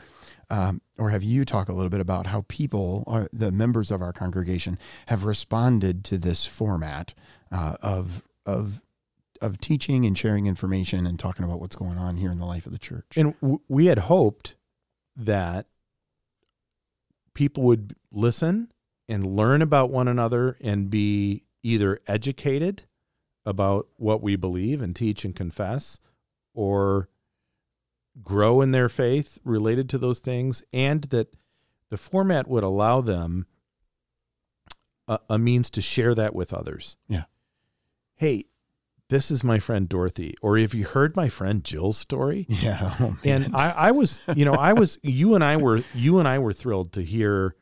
Um, 0.49 0.81
or 0.97 1.11
have 1.11 1.25
you 1.25 1.45
talk 1.45 1.69
a 1.69 1.73
little 1.73 1.91
bit 1.91 1.99
about 1.99 2.29
how 2.29 2.45
people, 2.47 3.03
are, 3.09 3.29
the 3.33 3.51
members 3.51 3.91
of 3.91 4.01
our 4.01 4.13
congregation, 4.13 4.79
have 5.07 5.25
responded 5.25 6.05
to 6.05 6.19
this 6.19 6.47
format 6.47 7.15
uh, 7.51 7.75
of 7.83 8.23
of 8.47 8.81
of 9.43 9.59
teaching 9.59 10.07
and 10.07 10.17
sharing 10.17 10.47
information 10.47 11.05
and 11.05 11.19
talking 11.19 11.45
about 11.45 11.61
what's 11.61 11.75
going 11.75 11.99
on 11.99 12.17
here 12.17 12.31
in 12.31 12.39
the 12.39 12.47
life 12.47 12.65
of 12.65 12.71
the 12.71 12.79
church? 12.79 13.17
And 13.17 13.35
w- 13.41 13.61
we 13.69 13.87
had 13.87 13.99
hoped 13.99 14.55
that 15.17 15.67
people 17.37 17.63
would 17.63 17.95
listen 18.11 18.73
and 19.09 19.37
learn 19.37 19.63
about 19.63 19.91
one 19.91 20.09
another 20.09 20.57
and 20.61 20.91
be 20.91 21.45
either 21.63 22.01
educated 22.09 22.83
about 23.45 23.87
what 23.97 24.23
we 24.23 24.35
believe 24.35 24.81
and 24.83 24.97
teach 24.97 25.25
and 25.25 25.37
confess 25.37 26.01
or 26.55 27.09
grow 28.23 28.63
in 28.63 28.73
their 28.73 28.89
faith 28.89 29.39
related 29.45 29.89
to 29.91 29.99
those 29.99 30.19
things 30.19 30.63
and 30.73 31.05
that 31.05 31.29
the 31.91 31.99
format 31.99 32.49
would 32.49 32.65
allow 32.65 33.01
them 33.01 33.47
a, 35.07 35.19
a 35.31 35.39
means 35.39 35.69
to 35.71 35.83
share 35.83 36.15
that 36.15 36.35
with 36.35 36.55
others. 36.55 36.97
Yeah. 37.07 37.25
Hey, 38.17 38.47
this 39.09 39.31
is 39.31 39.45
my 39.45 39.59
friend 39.59 39.89
Dorothy. 39.89 40.35
Or 40.43 40.59
have 40.59 40.75
you 40.75 40.85
heard 40.85 41.17
my 41.17 41.29
friend 41.29 41.63
Jill's 41.63 41.99
story? 41.99 42.47
Yeah. 42.57 42.95
oh, 43.01 43.17
and 43.23 43.55
I, 43.55 43.71
I 43.71 43.91
was, 43.91 44.21
you 44.35 44.45
know, 44.45 44.55
I 44.55 44.73
was, 44.73 44.99
you 45.03 45.35
and 45.35 45.45
I 45.45 45.57
were, 45.57 45.83
you 45.95 46.19
and 46.19 46.27
I 46.27 46.39
were 46.39 46.53
thrilled 46.53 46.93
to 46.95 47.03
hear 47.03 47.55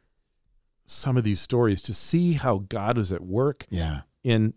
some 0.87 1.17
of 1.17 1.25
these 1.25 1.41
stories, 1.41 1.83
to 1.83 1.95
see 1.95 2.35
how 2.35 2.59
God 2.69 2.97
was 2.97 3.13
at 3.13 3.23
work 3.23 3.67
yeah. 3.71 4.03
in 4.23 4.55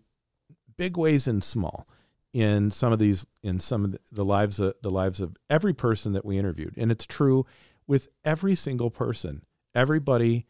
big 0.76 0.96
ways 0.96 1.26
and 1.26 1.42
small 1.42 1.88
in 2.32 2.70
some 2.70 2.92
of 2.92 2.98
these, 2.98 3.26
in 3.42 3.58
some 3.58 3.84
of 3.84 3.92
the, 3.92 4.00
the 4.12 4.24
lives 4.24 4.60
of 4.60 4.74
the 4.82 4.90
lives 4.90 5.20
of 5.20 5.36
every 5.50 5.74
person 5.74 6.12
that 6.12 6.24
we 6.24 6.38
interviewed. 6.38 6.74
And 6.76 6.92
it's 6.92 7.06
true 7.06 7.44
with 7.86 8.08
every 8.24 8.54
single 8.54 8.90
person. 8.90 9.42
Everybody, 9.74 10.46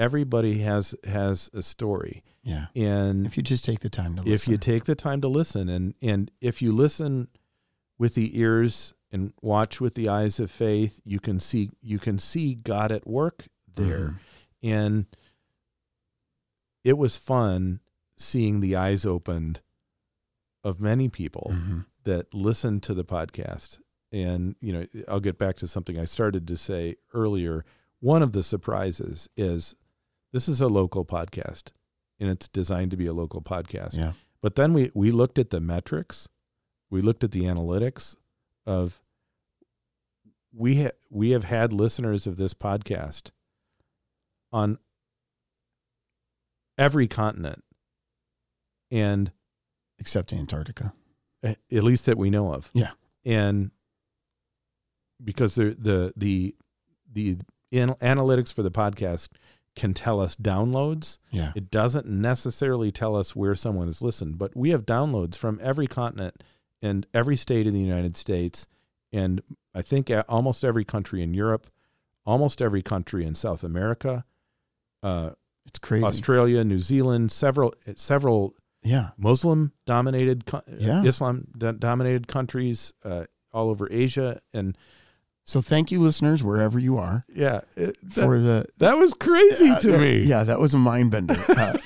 everybody 0.00 0.58
has 0.60 0.94
has 1.04 1.50
a 1.52 1.62
story. 1.62 2.22
Yeah. 2.42 2.66
And 2.74 3.26
If 3.26 3.36
you 3.36 3.42
just 3.42 3.64
take 3.64 3.80
the 3.80 3.90
time 3.90 4.16
to 4.16 4.22
if 4.22 4.26
listen. 4.28 4.52
you 4.52 4.58
take 4.58 4.84
the 4.84 4.94
time 4.94 5.20
to 5.20 5.28
listen 5.28 5.68
and 5.68 5.94
and 6.00 6.30
if 6.40 6.62
you 6.62 6.72
listen 6.72 7.28
with 7.98 8.14
the 8.14 8.38
ears 8.40 8.94
and 9.12 9.32
watch 9.42 9.80
with 9.80 9.94
the 9.94 10.08
eyes 10.08 10.40
of 10.40 10.50
faith 10.50 11.00
you 11.04 11.20
can 11.20 11.38
see 11.38 11.70
you 11.82 11.98
can 11.98 12.18
see 12.18 12.54
god 12.54 12.90
at 12.90 13.06
work 13.06 13.46
there 13.74 13.98
Mhm. 14.08 14.18
and 14.62 15.06
it 16.84 16.96
was 16.96 17.16
fun 17.16 17.80
seeing 18.16 18.60
the 18.60 18.76
eyes 18.76 19.04
opened 19.04 19.60
of 20.64 20.80
many 20.80 21.08
people 21.08 21.50
Mhm. 21.54 21.86
that 22.04 22.32
listened 22.32 22.82
to 22.84 22.94
the 22.94 23.04
podcast 23.04 23.80
and 24.12 24.56
you 24.60 24.72
know 24.72 24.86
i'll 25.08 25.20
get 25.20 25.38
back 25.38 25.56
to 25.56 25.66
something 25.66 25.98
i 25.98 26.04
started 26.04 26.46
to 26.48 26.56
say 26.56 26.96
earlier 27.12 27.64
one 28.00 28.22
of 28.22 28.32
the 28.32 28.42
surprises 28.42 29.28
is 29.36 29.74
this 30.32 30.48
is 30.48 30.60
a 30.60 30.68
local 30.68 31.04
podcast 31.04 31.72
and 32.18 32.28
it's 32.30 32.48
designed 32.48 32.90
to 32.90 32.96
be 32.96 33.06
a 33.06 33.12
local 33.12 33.40
podcast 33.42 33.96
Yeah. 33.96 34.12
but 34.40 34.54
then 34.56 34.72
we 34.72 34.90
we 34.94 35.10
looked 35.10 35.38
at 35.38 35.50
the 35.50 35.60
metrics, 35.60 36.28
we 36.90 37.00
looked 37.00 37.24
at 37.24 37.32
the 37.32 37.42
analytics 37.44 38.16
of 38.66 39.00
we 40.52 40.82
ha- 40.82 40.90
we 41.10 41.30
have 41.30 41.44
had 41.44 41.72
listeners 41.72 42.26
of 42.26 42.36
this 42.36 42.54
podcast 42.54 43.30
on 44.52 44.78
every 46.76 47.06
continent, 47.06 47.62
and 48.90 49.30
Except 49.98 50.32
Antarctica. 50.32 50.92
at 51.42 51.58
least 51.70 52.06
that 52.06 52.16
we 52.18 52.30
know 52.30 52.52
of. 52.54 52.70
Yeah. 52.72 52.90
and 53.24 53.70
because 55.22 55.54
the 55.54 55.76
the 55.78 56.12
the 56.16 56.56
the 57.12 57.36
an- 57.72 57.90
analytics 58.00 58.52
for 58.52 58.62
the 58.62 58.70
podcast 58.70 59.28
can 59.80 59.94
tell 59.94 60.20
us 60.20 60.36
downloads. 60.36 61.18
Yeah. 61.30 61.52
It 61.56 61.70
doesn't 61.70 62.06
necessarily 62.06 62.92
tell 62.92 63.16
us 63.16 63.34
where 63.34 63.54
someone 63.54 63.86
has 63.88 64.02
listened, 64.02 64.38
but 64.38 64.54
we 64.54 64.70
have 64.70 64.84
downloads 64.86 65.36
from 65.36 65.58
every 65.62 65.86
continent 65.86 66.42
and 66.82 67.06
every 67.12 67.36
state 67.36 67.66
in 67.66 67.74
the 67.74 67.80
United 67.80 68.16
States, 68.16 68.68
and 69.12 69.42
I 69.74 69.82
think 69.82 70.10
almost 70.28 70.64
every 70.64 70.84
country 70.84 71.22
in 71.22 71.34
Europe, 71.34 71.66
almost 72.24 72.62
every 72.62 72.82
country 72.82 73.24
in 73.24 73.34
South 73.34 73.64
America, 73.64 74.24
uh, 75.02 75.30
It's 75.66 75.78
crazy. 75.78 76.04
Australia, 76.04 76.62
New 76.64 76.78
Zealand, 76.78 77.32
several 77.32 77.74
several 77.96 78.54
yeah. 78.82 79.10
Muslim 79.18 79.72
dominated, 79.86 80.44
Yeah. 80.78 81.02
Islam 81.04 81.48
dominated 81.78 82.26
countries 82.28 82.92
uh, 83.04 83.24
all 83.52 83.68
over 83.68 83.88
Asia, 83.90 84.40
and 84.52 84.76
So 85.44 85.60
thank 85.60 85.90
you, 85.90 86.00
listeners, 86.00 86.44
wherever 86.44 86.78
you 86.78 86.96
are, 86.96 87.22
yeah, 87.34 87.62
it, 87.76 87.96
that, 88.14 88.24
for 88.24 88.38
the. 88.38 88.66
that 88.78 88.94
was 88.98 89.14
crazy 89.14 89.74
to 89.80 89.96
Uh, 89.96 89.98
me. 89.98 90.22
Yeah, 90.22 90.44
that 90.44 90.60
was 90.60 90.74
a 90.74 90.78
mind 90.78 91.10
bender. 91.10 91.36
Uh, 91.48 91.76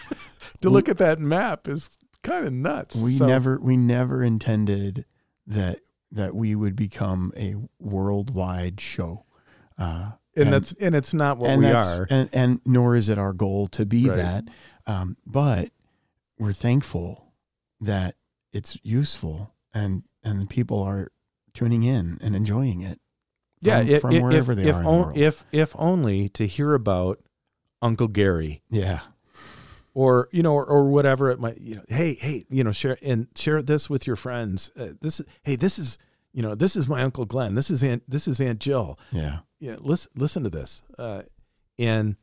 to 0.60 0.70
look 0.70 0.88
at 0.88 0.98
that 0.98 1.18
map 1.18 1.66
is 1.68 1.90
kind 2.22 2.46
of 2.46 2.52
nuts. 2.52 2.96
we 2.96 3.12
So- 3.14 3.26
never 3.26 3.58
we 3.60 3.76
never 3.76 4.22
intended 4.22 5.04
that 5.46 5.80
that 6.12 6.34
we 6.34 6.54
would 6.54 6.76
become 6.76 7.32
a 7.36 7.54
worldwide 7.78 8.80
show. 8.80 9.24
Uh, 9.78 10.12
and, 10.36 10.44
and- 10.44 10.52
that's 10.52 10.72
and 10.74 10.94
it's 10.94 11.14
not 11.14 11.38
what 11.38 11.58
we 11.58 11.66
are. 11.66 12.06
and 12.10 12.28
and 12.32 12.60
nor 12.66 12.96
is 12.96 13.08
it 13.08 13.18
our 13.18 13.32
goal 13.32 13.66
to 13.68 13.84
be 13.86 14.08
Right. 14.08 14.16
that. 14.16 14.44
Um, 14.86 15.16
but 15.26 15.70
we're 16.38 16.52
thankful 16.52 17.32
that 17.80 18.16
it's 18.52 18.78
useful 18.82 19.54
and 19.72 20.02
and 20.22 20.48
people 20.50 20.82
are 20.82 21.10
tuning 21.54 21.82
in 21.82 22.18
and 22.20 22.34
enjoying 22.36 22.80
it. 22.82 23.00
Yeah, 23.64 23.80
from, 23.80 23.90
if, 23.90 24.00
from 24.02 24.20
wherever 24.20 24.52
if, 24.52 24.58
they 24.58 24.68
if, 24.68 24.76
are 24.76 25.12
in 25.12 25.12
the 25.12 25.24
if 25.26 25.44
if 25.52 25.74
only 25.78 26.28
to 26.30 26.46
hear 26.46 26.74
about 26.74 27.20
Uncle 27.82 28.08
Gary 28.08 28.62
yeah, 28.70 29.00
or 29.92 30.28
you 30.32 30.42
know 30.42 30.54
or, 30.54 30.64
or 30.64 30.84
whatever 30.84 31.30
it 31.30 31.40
might. 31.40 31.60
You 31.60 31.76
know, 31.76 31.84
hey 31.88 32.14
hey, 32.14 32.44
you 32.48 32.64
know, 32.64 32.72
share 32.72 32.98
and 33.02 33.28
share 33.36 33.62
this 33.62 33.90
with 33.90 34.06
your 34.06 34.16
friends. 34.16 34.70
Uh, 34.76 34.88
this 35.00 35.20
hey, 35.42 35.56
this 35.56 35.78
is 35.78 35.98
you 36.34 36.42
know, 36.42 36.54
this 36.54 36.74
is 36.74 36.88
my 36.88 37.02
uncle 37.02 37.24
Glenn. 37.24 37.54
This 37.54 37.70
is 37.70 37.82
Aunt. 37.82 38.02
This 38.08 38.26
is 38.26 38.40
Aunt 38.40 38.58
Jill. 38.58 38.98
Yeah. 39.12 39.38
Yeah, 39.60 39.76
listen, 39.78 40.10
listen 40.16 40.42
to 40.42 40.50
this. 40.50 40.82
Uh, 40.98 41.22
and 41.78 42.16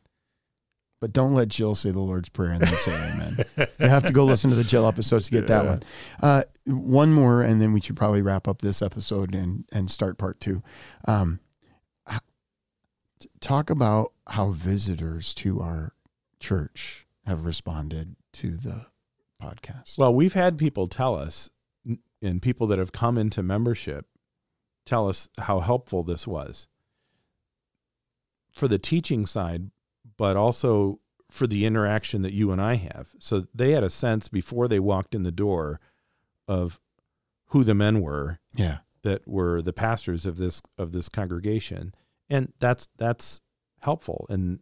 But 1.01 1.11
don't 1.13 1.33
let 1.33 1.47
Jill 1.49 1.75
say 1.75 1.91
the 1.91 1.99
Lord's 1.99 2.29
Prayer 2.29 2.51
and 2.51 2.61
then 2.61 2.73
say 2.77 2.93
amen. 2.93 3.37
you 3.79 3.89
have 3.89 4.05
to 4.05 4.13
go 4.13 4.23
listen 4.23 4.51
to 4.51 4.55
the 4.55 4.63
Jill 4.63 4.87
episodes 4.87 5.25
to 5.25 5.31
get 5.31 5.47
that 5.47 5.63
Yeah. 5.65 5.69
one. 5.71 5.83
Uh, 6.21 6.43
one 6.65 7.11
more, 7.11 7.41
and 7.41 7.59
then 7.61 7.73
we 7.73 7.81
should 7.81 7.97
probably 7.97 8.21
wrap 8.21 8.47
up 8.47 8.61
this 8.61 8.81
episode 8.83 9.33
and, 9.35 9.65
and 9.73 9.89
start 9.91 10.17
part 10.19 10.39
two. 10.39 10.61
Um, 11.05 11.39
talk 13.39 13.69
about 13.69 14.13
how 14.27 14.51
visitors 14.51 15.33
to 15.35 15.59
our 15.61 15.93
church 16.39 17.05
have 17.25 17.45
responded 17.45 18.15
to 18.33 18.51
the 18.51 18.85
podcast. 19.41 19.97
well, 19.97 20.13
we've 20.13 20.33
had 20.33 20.57
people 20.57 20.87
tell 20.87 21.15
us, 21.15 21.49
and 22.21 22.41
people 22.41 22.67
that 22.67 22.77
have 22.79 22.91
come 22.91 23.17
into 23.17 23.41
membership, 23.41 24.05
tell 24.85 25.09
us 25.09 25.29
how 25.39 25.59
helpful 25.61 26.03
this 26.03 26.27
was 26.27 26.67
for 28.51 28.67
the 28.67 28.77
teaching 28.79 29.25
side, 29.25 29.71
but 30.21 30.37
also 30.37 30.99
for 31.31 31.47
the 31.47 31.65
interaction 31.65 32.21
that 32.21 32.31
you 32.31 32.51
and 32.51 32.61
I 32.61 32.75
have. 32.75 33.15
So 33.17 33.47
they 33.55 33.71
had 33.71 33.83
a 33.83 33.89
sense 33.89 34.27
before 34.27 34.67
they 34.67 34.79
walked 34.79 35.15
in 35.15 35.23
the 35.23 35.31
door 35.31 35.79
of 36.47 36.79
who 37.47 37.63
the 37.63 37.73
men 37.73 38.01
were 38.01 38.39
yeah. 38.53 38.77
that 39.01 39.27
were 39.27 39.63
the 39.63 39.73
pastors 39.73 40.27
of 40.27 40.37
this 40.37 40.61
of 40.77 40.91
this 40.91 41.09
congregation 41.09 41.95
and 42.29 42.53
that's 42.59 42.87
that's 42.97 43.41
helpful 43.79 44.27
and 44.29 44.59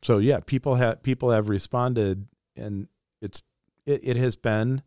so 0.00 0.18
yeah 0.18 0.38
people 0.38 0.76
have 0.76 1.02
people 1.02 1.32
have 1.32 1.48
responded 1.48 2.28
and 2.54 2.86
it's 3.20 3.42
it, 3.84 4.00
it 4.04 4.16
has 4.16 4.36
been 4.36 4.82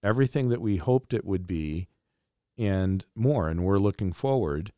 everything 0.00 0.48
that 0.48 0.60
we 0.60 0.76
hoped 0.76 1.12
it 1.12 1.24
would 1.24 1.48
be 1.48 1.88
and 2.56 3.04
more 3.16 3.48
and 3.48 3.64
we're 3.64 3.78
looking 3.78 4.12
forward 4.12 4.72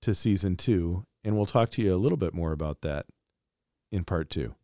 to 0.00 0.12
season 0.12 0.56
2 0.56 1.06
and 1.26 1.36
we'll 1.36 1.44
talk 1.44 1.68
to 1.72 1.82
you 1.82 1.94
a 1.94 1.98
little 1.98 2.16
bit 2.16 2.32
more 2.32 2.52
about 2.52 2.80
that 2.80 3.04
in 3.92 4.04
part 4.04 4.30
2 4.30 4.54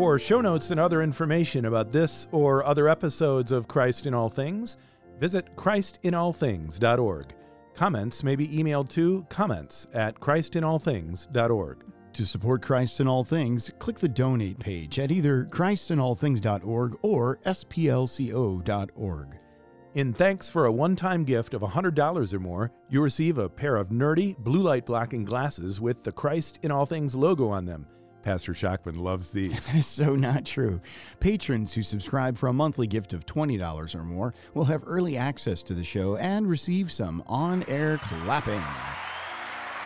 for 0.00 0.18
show 0.18 0.40
notes 0.40 0.70
and 0.70 0.80
other 0.80 1.02
information 1.02 1.66
about 1.66 1.90
this 1.90 2.26
or 2.32 2.64
other 2.64 2.88
episodes 2.88 3.52
of 3.52 3.68
Christ 3.68 4.06
in 4.06 4.14
All 4.14 4.30
Things, 4.30 4.78
visit 5.18 5.54
christinallthings.org. 5.56 7.34
Comments 7.74 8.22
may 8.22 8.34
be 8.34 8.48
emailed 8.48 8.88
to 8.90 9.26
comments 9.28 9.86
at 9.92 10.18
christinallthings.org. 10.18 11.84
To 12.14 12.24
support 12.24 12.62
Christ 12.62 13.00
in 13.00 13.08
all 13.08 13.24
things, 13.24 13.70
click 13.78 13.98
the 13.98 14.08
donate 14.08 14.58
page 14.58 14.98
at 14.98 15.10
either 15.10 15.44
christinallthings.org 15.44 16.98
or 17.02 17.36
splco.org. 17.44 19.39
In 19.96 20.12
thanks 20.12 20.48
for 20.48 20.66
a 20.66 20.72
one 20.72 20.94
time 20.94 21.24
gift 21.24 21.52
of 21.52 21.62
$100 21.62 22.32
or 22.32 22.38
more, 22.38 22.70
you 22.88 23.02
receive 23.02 23.38
a 23.38 23.48
pair 23.48 23.74
of 23.74 23.88
nerdy 23.88 24.38
blue 24.38 24.60
light 24.60 24.86
blocking 24.86 25.24
glasses 25.24 25.80
with 25.80 26.04
the 26.04 26.12
Christ 26.12 26.60
in 26.62 26.70
All 26.70 26.86
Things 26.86 27.16
logo 27.16 27.48
on 27.48 27.64
them. 27.64 27.88
Pastor 28.22 28.52
Shockman 28.52 28.98
loves 28.98 29.32
these. 29.32 29.66
That 29.66 29.74
is 29.74 29.86
so 29.88 30.14
not 30.14 30.44
true. 30.44 30.80
Patrons 31.18 31.74
who 31.74 31.82
subscribe 31.82 32.38
for 32.38 32.46
a 32.46 32.52
monthly 32.52 32.86
gift 32.86 33.14
of 33.14 33.26
$20 33.26 33.94
or 33.96 34.04
more 34.04 34.32
will 34.54 34.66
have 34.66 34.84
early 34.86 35.16
access 35.16 35.60
to 35.64 35.74
the 35.74 35.82
show 35.82 36.16
and 36.18 36.46
receive 36.46 36.92
some 36.92 37.24
on 37.26 37.64
air 37.64 37.98
clapping, 37.98 38.62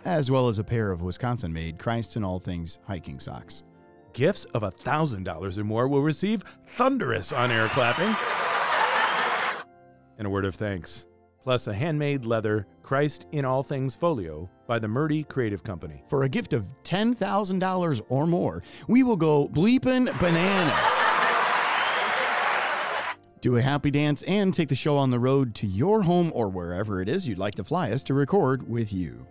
as 0.04 0.30
well 0.30 0.48
as 0.48 0.58
a 0.58 0.64
pair 0.64 0.90
of 0.90 1.00
Wisconsin 1.00 1.50
made 1.50 1.78
Christ 1.78 2.16
in 2.16 2.24
All 2.24 2.40
Things 2.40 2.78
hiking 2.86 3.18
socks. 3.18 3.62
Gifts 4.12 4.44
of 4.52 4.62
$1,000 4.62 5.58
or 5.58 5.64
more 5.64 5.88
will 5.88 6.02
receive 6.02 6.44
thunderous 6.66 7.32
on 7.32 7.50
air 7.50 7.68
clapping 7.68 8.14
and 10.18 10.26
a 10.26 10.30
word 10.30 10.44
of 10.44 10.54
thanks, 10.54 11.06
plus 11.42 11.66
a 11.66 11.74
handmade 11.74 12.24
leather 12.24 12.66
Christ 12.82 13.26
in 13.32 13.44
All 13.44 13.62
Things 13.62 13.96
folio 13.96 14.48
by 14.66 14.78
the 14.78 14.88
Murdy 14.88 15.24
Creative 15.24 15.62
Company. 15.62 16.04
For 16.08 16.24
a 16.24 16.28
gift 16.28 16.52
of 16.52 16.74
$10,000 16.84 18.02
or 18.08 18.26
more, 18.26 18.62
we 18.88 19.02
will 19.02 19.16
go 19.16 19.48
bleepin' 19.48 20.06
bananas. 20.20 20.92
Do 23.40 23.56
a 23.56 23.62
happy 23.62 23.90
dance 23.90 24.22
and 24.22 24.54
take 24.54 24.70
the 24.70 24.74
show 24.74 24.96
on 24.96 25.10
the 25.10 25.18
road 25.18 25.54
to 25.56 25.66
your 25.66 26.02
home 26.02 26.32
or 26.34 26.48
wherever 26.48 27.02
it 27.02 27.10
is 27.10 27.28
you'd 27.28 27.38
like 27.38 27.54
to 27.56 27.64
fly 27.64 27.90
us 27.90 28.02
to 28.04 28.14
record 28.14 28.66
with 28.66 28.90
you. 28.90 29.26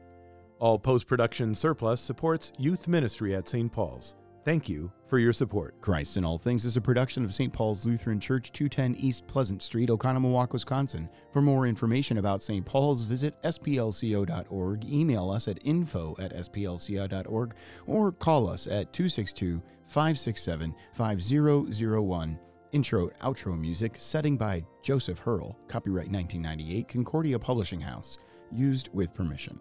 All 0.60 0.78
post 0.78 1.08
production 1.08 1.56
surplus 1.56 2.00
supports 2.00 2.52
youth 2.60 2.88
ministry 2.88 3.36
at 3.36 3.50
St. 3.50 3.72
Paul's. 3.72 4.16
Thank 4.46 4.68
you 4.68 4.92
for 5.08 5.20
your 5.20 5.32
support. 5.32 5.80
Christ 5.80 6.18
in 6.18 6.26
All 6.26 6.38
Things 6.38 6.66
is 6.66 6.76
a 6.76 6.82
production 6.82 7.24
of 7.24 7.34
St. 7.34 7.54
Paul's 7.54 7.86
Lutheran 7.86 8.20
Church, 8.20 8.52
210 8.52 8.96
East 9.02 9.26
Pleasant 9.26 9.62
Street, 9.62 9.88
Oconomowoc, 9.88 10.52
Wisconsin. 10.52 11.08
For 11.32 11.42
more 11.42 11.66
information 11.66 12.18
about 12.18 12.44
St. 12.44 12.66
Paul's, 12.66 13.04
visit 13.04 13.42
splco.org, 13.44 14.86
email 14.86 15.32
us 15.32 15.48
at 15.48 15.66
info 15.66 16.14
at 16.20 16.34
splco.org, 16.34 17.56
or 17.88 18.12
call 18.12 18.50
us 18.50 18.68
at 18.68 18.92
262 18.92 19.62
567 19.88 20.76
5001. 20.92 22.40
Intro 22.74 23.08
outro 23.22 23.58
music, 23.58 23.94
setting 23.98 24.36
by 24.36 24.66
Joseph 24.82 25.20
Herl, 25.20 25.56
copyright 25.70 26.12
1998, 26.12 26.90
Concordia 26.90 27.40
Publishing 27.40 27.80
House, 27.80 28.18
used 28.52 28.90
with 28.92 29.14
permission. 29.14 29.58